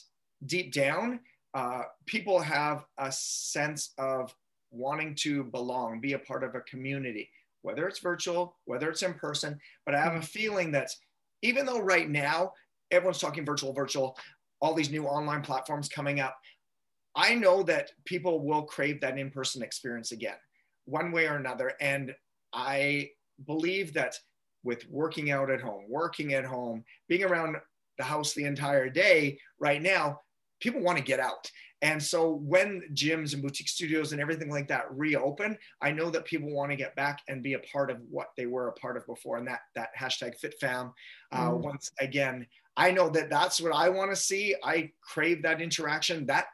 deep 0.46 0.72
down, 0.72 1.20
uh, 1.54 1.82
people 2.06 2.40
have 2.40 2.84
a 2.98 3.10
sense 3.12 3.92
of 3.98 4.34
wanting 4.70 5.14
to 5.16 5.44
belong, 5.44 6.00
be 6.00 6.12
a 6.12 6.18
part 6.18 6.44
of 6.44 6.54
a 6.54 6.60
community, 6.60 7.28
whether 7.62 7.86
it's 7.88 7.98
virtual, 7.98 8.56
whether 8.64 8.88
it's 8.88 9.02
in 9.02 9.14
person. 9.14 9.58
But 9.84 9.94
I 9.94 10.00
have 10.00 10.14
a 10.14 10.22
feeling 10.22 10.72
that 10.72 10.90
even 11.42 11.66
though 11.66 11.80
right 11.80 12.08
now 12.08 12.52
everyone's 12.90 13.18
talking 13.18 13.44
virtual, 13.44 13.72
virtual, 13.72 14.16
all 14.60 14.74
these 14.74 14.90
new 14.90 15.06
online 15.06 15.42
platforms 15.42 15.88
coming 15.88 16.20
up, 16.20 16.36
I 17.16 17.34
know 17.34 17.62
that 17.64 17.90
people 18.04 18.40
will 18.40 18.62
crave 18.62 19.00
that 19.00 19.18
in 19.18 19.30
person 19.30 19.62
experience 19.62 20.12
again, 20.12 20.36
one 20.90 21.12
way 21.12 21.26
or 21.26 21.36
another. 21.36 21.72
And 21.80 22.14
I 22.52 23.10
believe 23.46 23.94
that 23.94 24.16
with 24.62 24.88
working 24.88 25.30
out 25.30 25.50
at 25.50 25.60
home, 25.60 25.84
working 25.88 26.34
at 26.34 26.44
home, 26.44 26.84
being 27.08 27.24
around 27.24 27.56
the 27.98 28.04
house 28.04 28.34
the 28.34 28.44
entire 28.44 28.88
day 28.90 29.38
right 29.58 29.80
now, 29.80 30.20
people 30.60 30.82
want 30.82 30.98
to 30.98 31.04
get 31.04 31.20
out. 31.20 31.50
And 31.82 32.02
so 32.02 32.34
when 32.44 32.82
gyms 32.92 33.32
and 33.32 33.42
boutique 33.42 33.68
studios 33.68 34.12
and 34.12 34.20
everything 34.20 34.50
like 34.50 34.68
that 34.68 34.84
reopen, 34.90 35.56
I 35.80 35.92
know 35.92 36.10
that 36.10 36.26
people 36.26 36.52
want 36.52 36.70
to 36.70 36.76
get 36.76 36.94
back 36.94 37.20
and 37.28 37.42
be 37.42 37.54
a 37.54 37.60
part 37.60 37.90
of 37.90 37.98
what 38.10 38.28
they 38.36 38.44
were 38.44 38.68
a 38.68 38.72
part 38.72 38.98
of 38.98 39.06
before. 39.06 39.38
And 39.38 39.48
that 39.48 39.60
that 39.74 39.88
hashtag 39.98 40.34
FitFam, 40.38 40.92
uh, 41.32 41.50
mm. 41.50 41.58
once 41.60 41.90
again, 41.98 42.46
I 42.76 42.90
know 42.90 43.08
that 43.10 43.30
that's 43.30 43.60
what 43.60 43.74
I 43.74 43.88
want 43.88 44.10
to 44.10 44.16
see. 44.16 44.54
I 44.62 44.90
crave 45.02 45.42
that 45.42 45.62
interaction. 45.62 46.26
That 46.26 46.46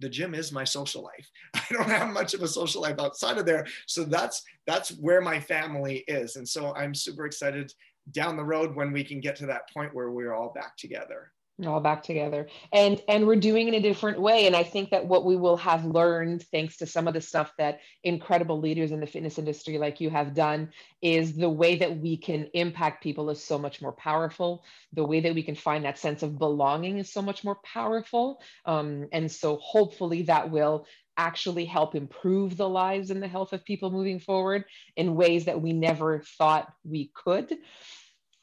the 0.00 0.08
gym 0.08 0.34
is 0.34 0.52
my 0.52 0.64
social 0.64 1.02
life. 1.02 1.30
I 1.54 1.64
don't 1.70 1.88
have 1.88 2.08
much 2.08 2.34
of 2.34 2.42
a 2.42 2.48
social 2.48 2.82
life 2.82 2.98
outside 2.98 3.38
of 3.38 3.46
there. 3.46 3.66
So 3.86 4.04
that's 4.04 4.42
that's 4.66 4.90
where 4.98 5.20
my 5.20 5.40
family 5.40 6.04
is. 6.08 6.36
And 6.36 6.48
so 6.48 6.74
I'm 6.74 6.94
super 6.94 7.26
excited 7.26 7.72
down 8.12 8.36
the 8.36 8.44
road 8.44 8.74
when 8.74 8.92
we 8.92 9.04
can 9.04 9.20
get 9.20 9.36
to 9.36 9.46
that 9.46 9.70
point 9.72 9.94
where 9.94 10.10
we're 10.10 10.32
all 10.32 10.52
back 10.52 10.76
together 10.76 11.32
all 11.66 11.80
back 11.80 12.02
together. 12.02 12.48
And 12.72 13.02
and 13.08 13.26
we're 13.26 13.36
doing 13.36 13.68
it 13.68 13.74
in 13.74 13.80
a 13.80 13.88
different 13.88 14.20
way. 14.20 14.46
And 14.46 14.56
i 14.56 14.62
think 14.62 14.90
that 14.90 15.06
what 15.06 15.24
we 15.24 15.36
will 15.36 15.56
have 15.56 15.84
learned 15.84 16.42
thanks 16.52 16.76
to 16.78 16.86
some 16.86 17.08
of 17.08 17.14
the 17.14 17.20
stuff 17.20 17.52
that 17.58 17.80
incredible 18.04 18.60
leaders 18.60 18.92
in 18.92 19.00
the 19.00 19.06
fitness 19.06 19.38
industry 19.38 19.78
like 19.78 20.00
you 20.00 20.10
have 20.10 20.34
done 20.34 20.70
is 21.02 21.34
the 21.36 21.50
way 21.50 21.76
that 21.76 21.98
we 21.98 22.16
can 22.16 22.48
impact 22.54 23.02
people 23.02 23.30
is 23.30 23.42
so 23.42 23.58
much 23.58 23.82
more 23.82 23.92
powerful. 23.92 24.64
The 24.92 25.04
way 25.04 25.20
that 25.20 25.34
we 25.34 25.42
can 25.42 25.54
find 25.54 25.84
that 25.84 25.98
sense 25.98 26.22
of 26.22 26.38
belonging 26.38 26.98
is 26.98 27.12
so 27.12 27.22
much 27.22 27.44
more 27.44 27.56
powerful. 27.64 28.40
Um, 28.64 29.08
and 29.12 29.30
so 29.30 29.56
hopefully 29.56 30.22
that 30.22 30.50
will 30.50 30.86
actually 31.16 31.64
help 31.64 31.94
improve 31.94 32.56
the 32.56 32.68
lives 32.68 33.10
and 33.10 33.22
the 33.22 33.28
health 33.28 33.52
of 33.52 33.64
people 33.64 33.90
moving 33.90 34.20
forward 34.20 34.64
in 34.96 35.16
ways 35.16 35.46
that 35.46 35.60
we 35.60 35.72
never 35.72 36.22
thought 36.38 36.72
we 36.84 37.10
could 37.14 37.52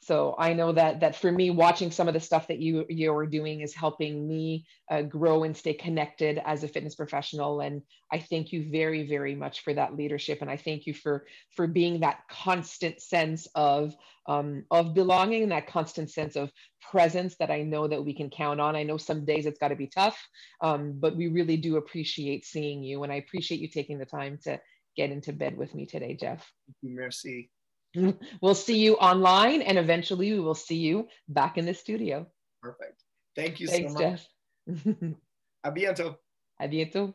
so 0.06 0.36
i 0.38 0.54
know 0.54 0.72
that 0.72 1.00
that 1.00 1.16
for 1.16 1.32
me 1.32 1.50
watching 1.50 1.90
some 1.90 2.08
of 2.08 2.14
the 2.14 2.20
stuff 2.20 2.48
that 2.48 2.60
you 2.60 2.86
you're 2.90 3.26
doing 3.26 3.62
is 3.62 3.74
helping 3.74 4.28
me 4.28 4.64
uh, 4.92 5.02
grow 5.02 5.44
and 5.44 5.58
stay 5.58 5.74
connected 5.74 6.40
as 6.46 6.64
a 6.64 6.68
fitness 6.68 6.96
professional. 6.96 7.62
And 7.62 7.82
i 8.12 8.20
thank 8.20 8.52
you 8.52 8.70
very 8.72 9.08
very 9.08 9.36
much 9.36 9.62
for 9.62 9.74
that 9.74 9.96
leadership. 9.96 10.40
And 10.42 10.50
i 10.50 10.58
thank 10.58 10.86
you 10.86 10.94
for 10.94 11.26
for 11.56 11.66
being 11.68 12.00
that 12.02 12.20
constant 12.30 13.02
sense 13.02 13.48
of 13.56 13.96
um, 14.28 14.66
of 14.72 14.94
belonging 14.94 15.44
and 15.44 15.52
that 15.52 15.68
constant 15.68 16.10
sense 16.12 16.36
of 16.36 16.52
presence 16.92 17.36
that 17.38 17.52
i 17.52 17.62
know 17.64 17.88
that 17.88 18.04
we 18.04 18.14
can 18.14 18.30
count 18.30 18.62
on. 18.62 18.76
I 18.76 18.84
know 18.84 18.98
some 18.98 19.26
days 19.26 19.46
it's 19.46 19.60
got 19.60 19.70
to 19.70 19.76
be 19.76 19.88
tough 19.88 20.18
um, 20.62 20.94
but 21.00 21.16
we 21.16 21.28
really 21.28 21.58
do 21.58 21.78
appreciate 21.78 22.46
seeing 22.46 22.84
you. 22.84 23.04
And 23.04 23.12
i 23.12 23.16
appreciate 23.16 23.62
you 23.62 23.70
taking 23.70 23.98
the 23.98 24.06
time 24.06 24.38
to 24.44 24.60
get 24.96 25.12
into 25.12 25.34
bed 25.34 25.58
with 25.58 25.74
me 25.74 25.86
today 25.86 26.16
jeff. 26.20 26.52
Thank 26.68 26.78
you, 26.82 26.96
merci 26.96 27.50
we'll 28.42 28.56
see 28.56 28.78
you 28.78 28.96
online 28.96 29.62
and 29.62 29.78
eventually 29.78 30.34
we 30.34 30.40
will 30.40 30.56
see 30.56 30.78
you 30.78 31.08
back 31.28 31.58
in 31.58 31.66
the 31.66 31.74
studio. 31.74 32.28
Perfect. 32.62 33.04
Thank 33.36 33.60
you 33.60 33.68
Thanks, 33.68 33.94
so 33.94 34.00
much. 34.00 34.02
Jeff. 34.04 34.28
A 35.64 35.72
bientôt. 35.72 36.18
A 36.60 36.68
bientôt. 36.68 37.14